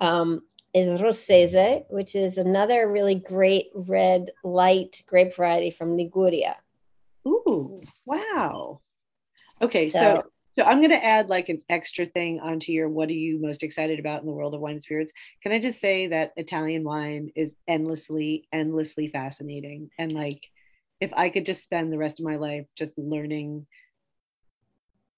um, 0.01 0.43
is 0.75 1.01
Rossese, 1.01 1.85
which 1.91 2.15
is 2.15 2.39
another 2.39 2.91
really 2.91 3.17
great 3.17 3.71
red 3.75 4.31
light 4.43 5.03
grape 5.07 5.37
variety 5.37 5.71
from 5.71 5.97
Liguria. 5.97 6.57
ooh, 7.27 7.83
wow. 8.07 8.81
Okay, 9.63 9.91
so 9.91 9.99
So- 9.99 10.31
so 10.53 10.65
I'm 10.65 10.79
going 10.79 10.91
to 10.91 11.05
add 11.05 11.29
like 11.29 11.49
an 11.49 11.63
extra 11.69 12.05
thing 12.05 12.41
onto 12.41 12.73
your 12.73 12.89
what 12.89 13.09
are 13.09 13.13
you 13.13 13.41
most 13.41 13.63
excited 13.63 14.01
about 14.01 14.21
in 14.21 14.27
the 14.27 14.33
world 14.33 14.55
of 14.55 14.61
wine 14.61 14.75
and 14.75 14.83
spirits? 14.83 15.13
Can 15.43 15.53
I 15.53 15.61
just 15.61 15.81
say 15.81 16.09
that 16.09 16.33
Italian 16.37 16.85
wine 16.85 17.31
is 17.37 17.57
endlessly, 17.69 18.49
endlessly 18.53 19.09
fascinating, 19.09 19.91
and 19.99 20.13
like 20.13 20.41
if 21.01 21.13
I 21.15 21.31
could 21.31 21.47
just 21.47 21.63
spend 21.63 21.93
the 21.93 21.99
rest 21.99 22.21
of 22.21 22.27
my 22.27 22.37
life 22.37 22.67
just 22.77 22.99
learning, 22.99 23.67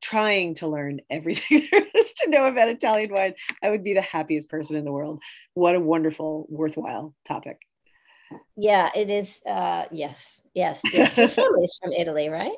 trying 0.01 0.55
to 0.57 0.69
learn 0.69 1.01
everything 1.11 1.67
there 1.73 1.87
is 1.95 2.13
to 2.15 2.31
know 2.31 2.47
about 2.47 2.69
Italian 2.69 3.13
wine, 3.13 3.35
I 3.63 3.71
would 3.71 3.85
be 3.85 3.95
the 3.95 4.03
happiest 4.03 4.49
person 4.49 4.77
in 4.77 4.85
the 4.85 4.93
world. 4.93 5.21
What 5.55 5.75
a 5.75 5.81
wonderful, 5.81 6.47
worthwhile 6.51 7.15
topic. 7.27 7.59
Yeah, 8.57 8.91
it 8.95 9.11
is. 9.11 9.43
Uh, 9.47 9.87
yes, 9.91 10.43
yes, 10.55 10.81
yes. 10.93 11.17
Your 11.17 11.29
family's 11.29 11.77
from 11.83 11.93
Italy, 11.93 12.29
right? 12.29 12.53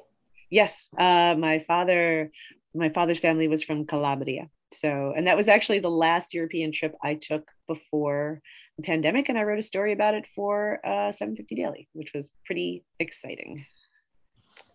Yes, 0.51 0.89
uh, 0.99 1.35
my 1.39 1.61
father, 1.61 2.31
my 2.75 2.89
father's 2.89 3.21
family 3.21 3.49
was 3.49 3.63
from 3.63 3.87
Calabria. 3.87 4.49
So, 4.73 5.13
and 5.17 5.27
that 5.27 5.37
was 5.37 5.49
actually 5.49 5.79
the 5.79 5.91
last 5.91 6.35
European 6.35 6.73
trip 6.73 6.95
I 7.03 7.15
took 7.15 7.49
before 7.69 8.41
the 8.77 8.83
pandemic, 8.83 9.29
and 9.29 9.39
I 9.39 9.45
wrote 9.45 9.59
a 9.61 9.63
story 9.63 9.93
about 9.93 10.15
it 10.15 10.27
for 10.35 10.81
uh, 10.85 11.13
750 11.13 11.55
Daily, 11.55 11.89
which 11.93 12.13
was 12.13 12.33
pretty 12.45 12.83
exciting. 12.99 13.65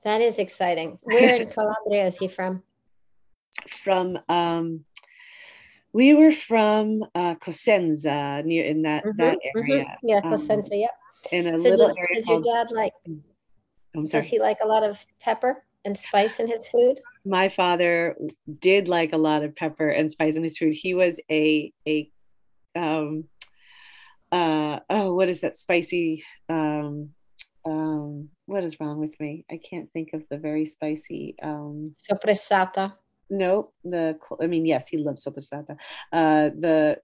That 0.06 0.22
is 0.22 0.40
exciting. 0.40 0.98
Where 1.02 1.36
in 1.36 1.50
Calabria 1.50 2.08
is 2.08 2.18
he 2.18 2.30
from? 2.30 2.64
From, 3.68 4.20
um, 4.30 4.86
we 5.92 6.14
were 6.14 6.32
from 6.32 7.04
uh, 7.14 7.36
Cosenza, 7.36 8.44
near 8.46 8.64
in 8.64 8.84
that 8.84 9.04
that 9.18 9.36
Mhm, 9.36 9.62
mhm. 9.62 9.70
area, 9.70 9.98
Yeah, 10.04 10.18
um, 10.24 10.32
Cosenza. 10.32 10.80
Yeah. 10.80 10.88
in 11.32 11.48
a 11.48 11.58
So 11.58 11.70
little 11.70 11.88
does, 11.88 11.98
area 11.98 12.16
does 12.16 12.28
your 12.30 12.42
dad 12.44 12.72
like? 12.72 12.94
I'm 13.96 14.06
sorry. 14.08 14.22
Does 14.22 14.30
he 14.30 14.40
like 14.40 14.60
a 14.64 14.68
lot 14.68 14.84
of 14.84 15.04
pepper 15.20 15.64
and 15.84 15.98
spice 15.98 16.40
in 16.40 16.48
his 16.48 16.68
food? 16.68 17.02
My 17.26 17.50
father 17.50 18.16
did 18.60 18.88
like 18.88 19.14
a 19.14 19.18
lot 19.18 19.44
of 19.44 19.56
pepper 19.56 19.90
and 19.90 20.12
spice 20.12 20.36
in 20.36 20.44
his 20.44 20.58
food. 20.58 20.74
He 20.74 20.94
was 20.94 21.20
a 21.30 21.72
a 21.88 22.10
um 22.76 23.26
uh 24.32 24.80
oh 24.90 25.14
what 25.16 25.30
is 25.30 25.42
that 25.42 25.58
spicy 25.58 26.24
um 26.50 27.10
um 27.66 28.30
what 28.46 28.64
is 28.64 28.80
wrong 28.80 29.00
with 29.00 29.20
me? 29.20 29.46
I 29.52 29.60
can't 29.70 29.92
think 29.92 30.10
of 30.14 30.24
the 30.30 30.38
very 30.38 30.66
spicy 30.66 31.36
um 31.42 31.96
Soppressata. 32.10 32.94
no 33.30 33.72
the 33.84 34.18
I 34.42 34.48
mean 34.48 34.66
yes 34.66 34.88
he 34.88 34.98
loved 34.98 35.20
soppressata 35.20 35.78
uh 36.14 36.50
the 36.58 37.00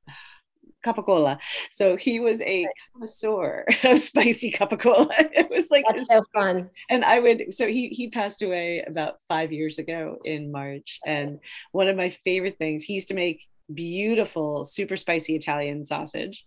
capicola 0.85 1.37
so 1.71 1.95
he 1.95 2.19
was 2.19 2.41
a 2.41 2.67
connoisseur 2.93 3.65
of 3.83 3.99
spicy 3.99 4.51
capicola 4.51 5.07
it 5.33 5.49
was 5.49 5.69
like 5.71 5.83
That's 5.87 6.01
his 6.01 6.07
so 6.07 6.23
fun. 6.33 6.69
and 6.89 7.03
I 7.03 7.19
would 7.19 7.53
so 7.53 7.67
he 7.67 7.89
he 7.89 8.09
passed 8.09 8.41
away 8.41 8.83
about 8.87 9.15
five 9.27 9.51
years 9.51 9.79
ago 9.79 10.17
in 10.23 10.51
March. 10.51 10.99
And 11.05 11.39
one 11.71 11.87
of 11.87 11.95
my 11.97 12.09
favorite 12.09 12.57
things, 12.57 12.83
he 12.83 12.93
used 12.93 13.07
to 13.09 13.13
make 13.13 13.45
beautiful, 13.73 14.65
super 14.65 14.97
spicy 14.97 15.35
Italian 15.35 15.85
sausage. 15.85 16.43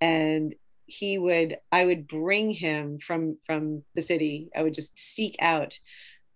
And 0.00 0.54
he 0.86 1.18
would 1.18 1.58
I 1.72 1.84
would 1.84 2.06
bring 2.06 2.50
him 2.50 2.98
from 2.98 3.38
from 3.46 3.82
the 3.94 4.02
city. 4.02 4.50
I 4.56 4.62
would 4.62 4.74
just 4.74 4.98
seek 4.98 5.36
out 5.40 5.78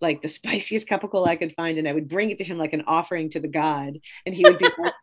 like 0.00 0.22
the 0.22 0.28
spiciest 0.38 0.88
capicola 0.88 1.28
I 1.28 1.36
could 1.36 1.54
find, 1.54 1.78
and 1.78 1.88
I 1.88 1.92
would 1.92 2.08
bring 2.08 2.30
it 2.30 2.38
to 2.38 2.44
him 2.44 2.58
like 2.58 2.72
an 2.72 2.84
offering 2.86 3.28
to 3.30 3.40
the 3.40 3.48
god. 3.48 3.98
And 4.26 4.34
he 4.34 4.44
would 4.44 4.58
be 4.58 4.68
like, 4.78 4.94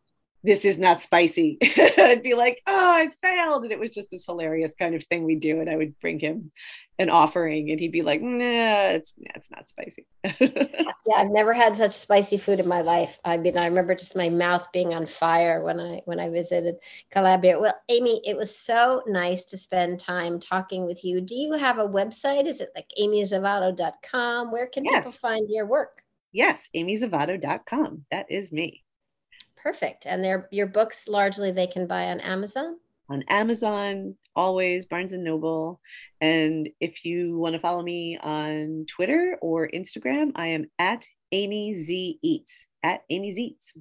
This 0.48 0.66
is 0.66 0.80
not 0.80 1.02
spicy. 1.02 1.58
I'd 1.98 2.24
be 2.24 2.34
like, 2.34 2.62
Oh, 2.66 2.92
I 2.92 3.12
failed. 3.22 3.64
And 3.64 3.72
it 3.72 3.80
was 3.80 3.92
just 3.92 4.10
this 4.10 4.26
hilarious 4.26 4.74
kind 4.76 4.96
of 4.96 5.04
thing 5.04 5.24
we 5.24 5.36
do. 5.36 5.60
And 5.60 5.70
I 5.70 5.76
would 5.76 6.00
bring 6.00 6.20
him 6.20 6.52
an 7.00 7.10
offering 7.12 7.70
and 7.70 7.80
he'd 7.80 7.92
be 7.92 8.02
like 8.02 8.24
nah 8.24 8.88
it's 8.88 9.14
nah, 9.20 9.32
it's 9.36 9.52
not 9.52 9.70
spicy 9.70 10.08
Yeah, 10.40 11.16
I've 11.16 11.30
never 11.30 11.54
had 11.54 11.78
such 11.78 11.92
spicy 11.92 12.38
food 12.38 12.60
in 12.60 12.68
my 12.68 12.82
life. 12.82 13.20
I 13.24 13.38
mean, 13.38 13.56
I 13.58 13.68
remember 13.68 13.94
just 13.94 14.16
my 14.16 14.30
mouth 14.30 14.68
being 14.74 14.94
on 14.94 15.06
fire 15.06 15.64
when 15.64 15.80
I 15.80 16.02
when 16.06 16.20
I 16.20 16.30
visited 16.30 16.76
Calabria. 17.12 17.60
Well, 17.60 17.76
Amy, 17.90 18.22
it 18.26 18.36
was 18.36 18.58
so 18.58 19.04
nice 19.06 19.46
to 19.46 19.58
spend 19.58 20.00
time 20.00 20.40
talking 20.40 20.86
with 20.86 21.04
you. 21.06 21.22
Do 21.22 21.36
you 21.36 21.54
have 21.54 21.78
a 21.78 21.88
website? 21.88 22.48
Is 22.48 22.62
it 22.62 22.72
like 22.76 22.88
amyzavatto.com? 23.00 24.52
Where 24.52 24.68
can 24.68 24.84
people 24.84 25.12
find 25.12 25.48
your 25.50 25.66
work? 25.68 26.02
yes 26.32 26.70
amyzavatto.com 26.76 28.06
that 28.12 28.26
is 28.30 28.52
me 28.52 28.84
Perfect. 29.62 30.06
And 30.06 30.24
their 30.24 30.48
your 30.52 30.68
books 30.68 31.08
largely 31.08 31.52
they 31.52 31.68
can 31.68 31.88
buy 31.88 32.06
on 32.06 32.20
Amazon. 32.22 32.78
on 33.10 33.24
amazon 33.30 34.16
always 34.36 34.86
barnes 34.86 35.14
and 35.14 35.24
noble 35.24 35.80
and 36.22 36.70
if 36.80 37.04
you 37.06 37.38
want 37.40 37.54
to 37.56 37.60
follow 37.60 37.82
me 37.82 38.18
on 38.22 38.86
twitter 38.88 39.38
or 39.42 39.68
instagram 39.74 40.32
i 40.36 40.48
am 40.48 40.66
at 40.78 41.06
amy 41.32 41.74
z 41.74 42.20
eats 42.22 42.68
at 42.84 43.02
amy 43.10 43.32
z 43.32 43.42
eats 43.56 43.74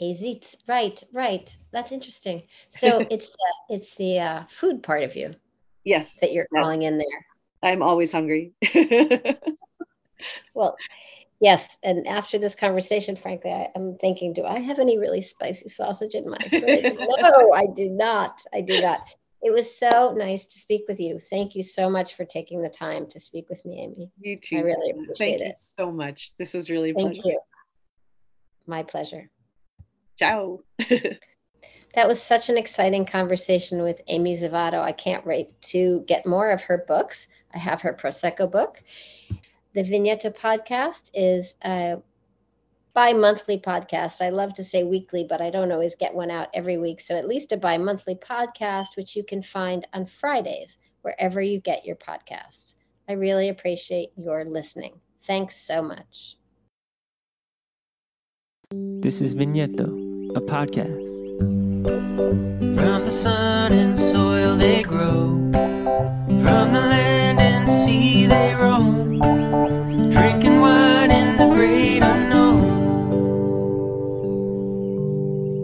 Azits. 0.00 0.56
Right, 0.66 1.00
right. 1.12 1.54
That's 1.72 1.92
interesting. 1.92 2.42
So 2.70 3.06
it's 3.10 3.28
the 3.30 3.74
it's 3.76 3.94
the 3.96 4.18
uh, 4.18 4.42
food 4.48 4.82
part 4.82 5.02
of 5.04 5.14
you 5.14 5.34
yes 5.84 6.16
that 6.20 6.32
you're 6.32 6.46
Yes. 6.52 6.62
calling 6.62 6.82
in 6.82 6.98
there. 6.98 7.20
i'm 7.62 7.82
always 7.82 8.10
hungry 8.12 8.52
Well, 10.54 10.76
yes. 11.44 11.76
And 11.82 12.06
after 12.06 12.38
this 12.38 12.54
conversation, 12.54 13.16
frankly, 13.16 13.50
I, 13.50 13.68
I'm 13.76 13.96
thinking, 13.98 14.32
do 14.32 14.44
I 14.44 14.58
have 14.60 14.78
any 14.78 14.98
really 14.98 15.20
spicy 15.20 15.68
sausage 15.68 16.14
in 16.14 16.28
my 16.28 16.38
fridge? 16.48 16.94
no, 17.20 17.52
I 17.52 17.66
do 17.74 17.88
not. 17.90 18.40
I 18.52 18.60
do 18.62 18.80
not. 18.80 19.06
It 19.42 19.52
was 19.52 19.76
so 19.76 20.14
nice 20.16 20.46
to 20.46 20.58
speak 20.58 20.84
with 20.88 20.98
you. 20.98 21.20
Thank 21.30 21.54
you 21.54 21.62
so 21.62 21.90
much 21.90 22.14
for 22.14 22.24
taking 22.24 22.62
the 22.62 22.70
time 22.70 23.06
to 23.08 23.20
speak 23.20 23.50
with 23.50 23.62
me, 23.66 23.82
Amy. 23.82 24.10
You 24.18 24.36
too. 24.36 24.56
I 24.56 24.60
really 24.60 24.90
appreciate 24.90 25.38
Thank 25.38 25.40
it. 25.42 25.46
you 25.48 25.54
so 25.56 25.92
much. 25.92 26.32
This 26.38 26.54
was 26.54 26.70
really 26.70 26.94
Thank 26.94 27.12
pleasure. 27.14 27.28
you. 27.28 27.40
My 28.66 28.82
pleasure. 28.82 29.28
Ciao. 30.18 30.60
That 31.94 32.08
was 32.08 32.20
such 32.20 32.48
an 32.48 32.58
exciting 32.58 33.06
conversation 33.06 33.80
with 33.82 34.00
Amy 34.08 34.36
Zavatto. 34.36 34.80
I 34.80 34.90
can't 34.90 35.24
wait 35.24 35.60
to 35.62 36.04
get 36.08 36.26
more 36.26 36.50
of 36.50 36.60
her 36.62 36.84
books. 36.88 37.28
I 37.54 37.58
have 37.58 37.80
her 37.82 37.94
Prosecco 37.94 38.50
book. 38.50 38.82
The 39.74 39.82
Vigneto 39.82 40.32
podcast 40.32 41.10
is 41.14 41.56
a 41.64 41.96
bi 42.94 43.12
monthly 43.12 43.58
podcast. 43.58 44.22
I 44.22 44.28
love 44.28 44.54
to 44.54 44.62
say 44.62 44.84
weekly, 44.84 45.26
but 45.28 45.40
I 45.40 45.50
don't 45.50 45.72
always 45.72 45.96
get 45.96 46.14
one 46.14 46.30
out 46.30 46.46
every 46.54 46.78
week. 46.78 47.00
So 47.00 47.16
at 47.16 47.26
least 47.26 47.50
a 47.50 47.56
bi 47.56 47.76
monthly 47.76 48.14
podcast, 48.14 48.96
which 48.96 49.16
you 49.16 49.24
can 49.24 49.42
find 49.42 49.84
on 49.92 50.06
Fridays, 50.06 50.78
wherever 51.02 51.42
you 51.42 51.60
get 51.60 51.84
your 51.84 51.96
podcasts. 51.96 52.74
I 53.08 53.14
really 53.14 53.48
appreciate 53.48 54.10
your 54.16 54.44
listening. 54.44 55.00
Thanks 55.26 55.56
so 55.56 55.82
much. 55.82 56.36
This 58.70 59.20
is 59.20 59.34
Vigneto, 59.34 59.88
a 60.36 60.40
podcast. 60.40 61.10
From 62.78 63.04
the 63.04 63.10
sun 63.10 63.72
and 63.72 63.98
soil 63.98 64.54
they 64.54 64.84
grow 64.84 65.34
sea 67.84 68.26
they 68.26 68.54
roam, 68.54 69.18
drinking 70.10 70.58
wine 70.60 71.10
in 71.10 71.36
the 71.36 71.46
great 71.54 72.02
unknown. 72.02 72.23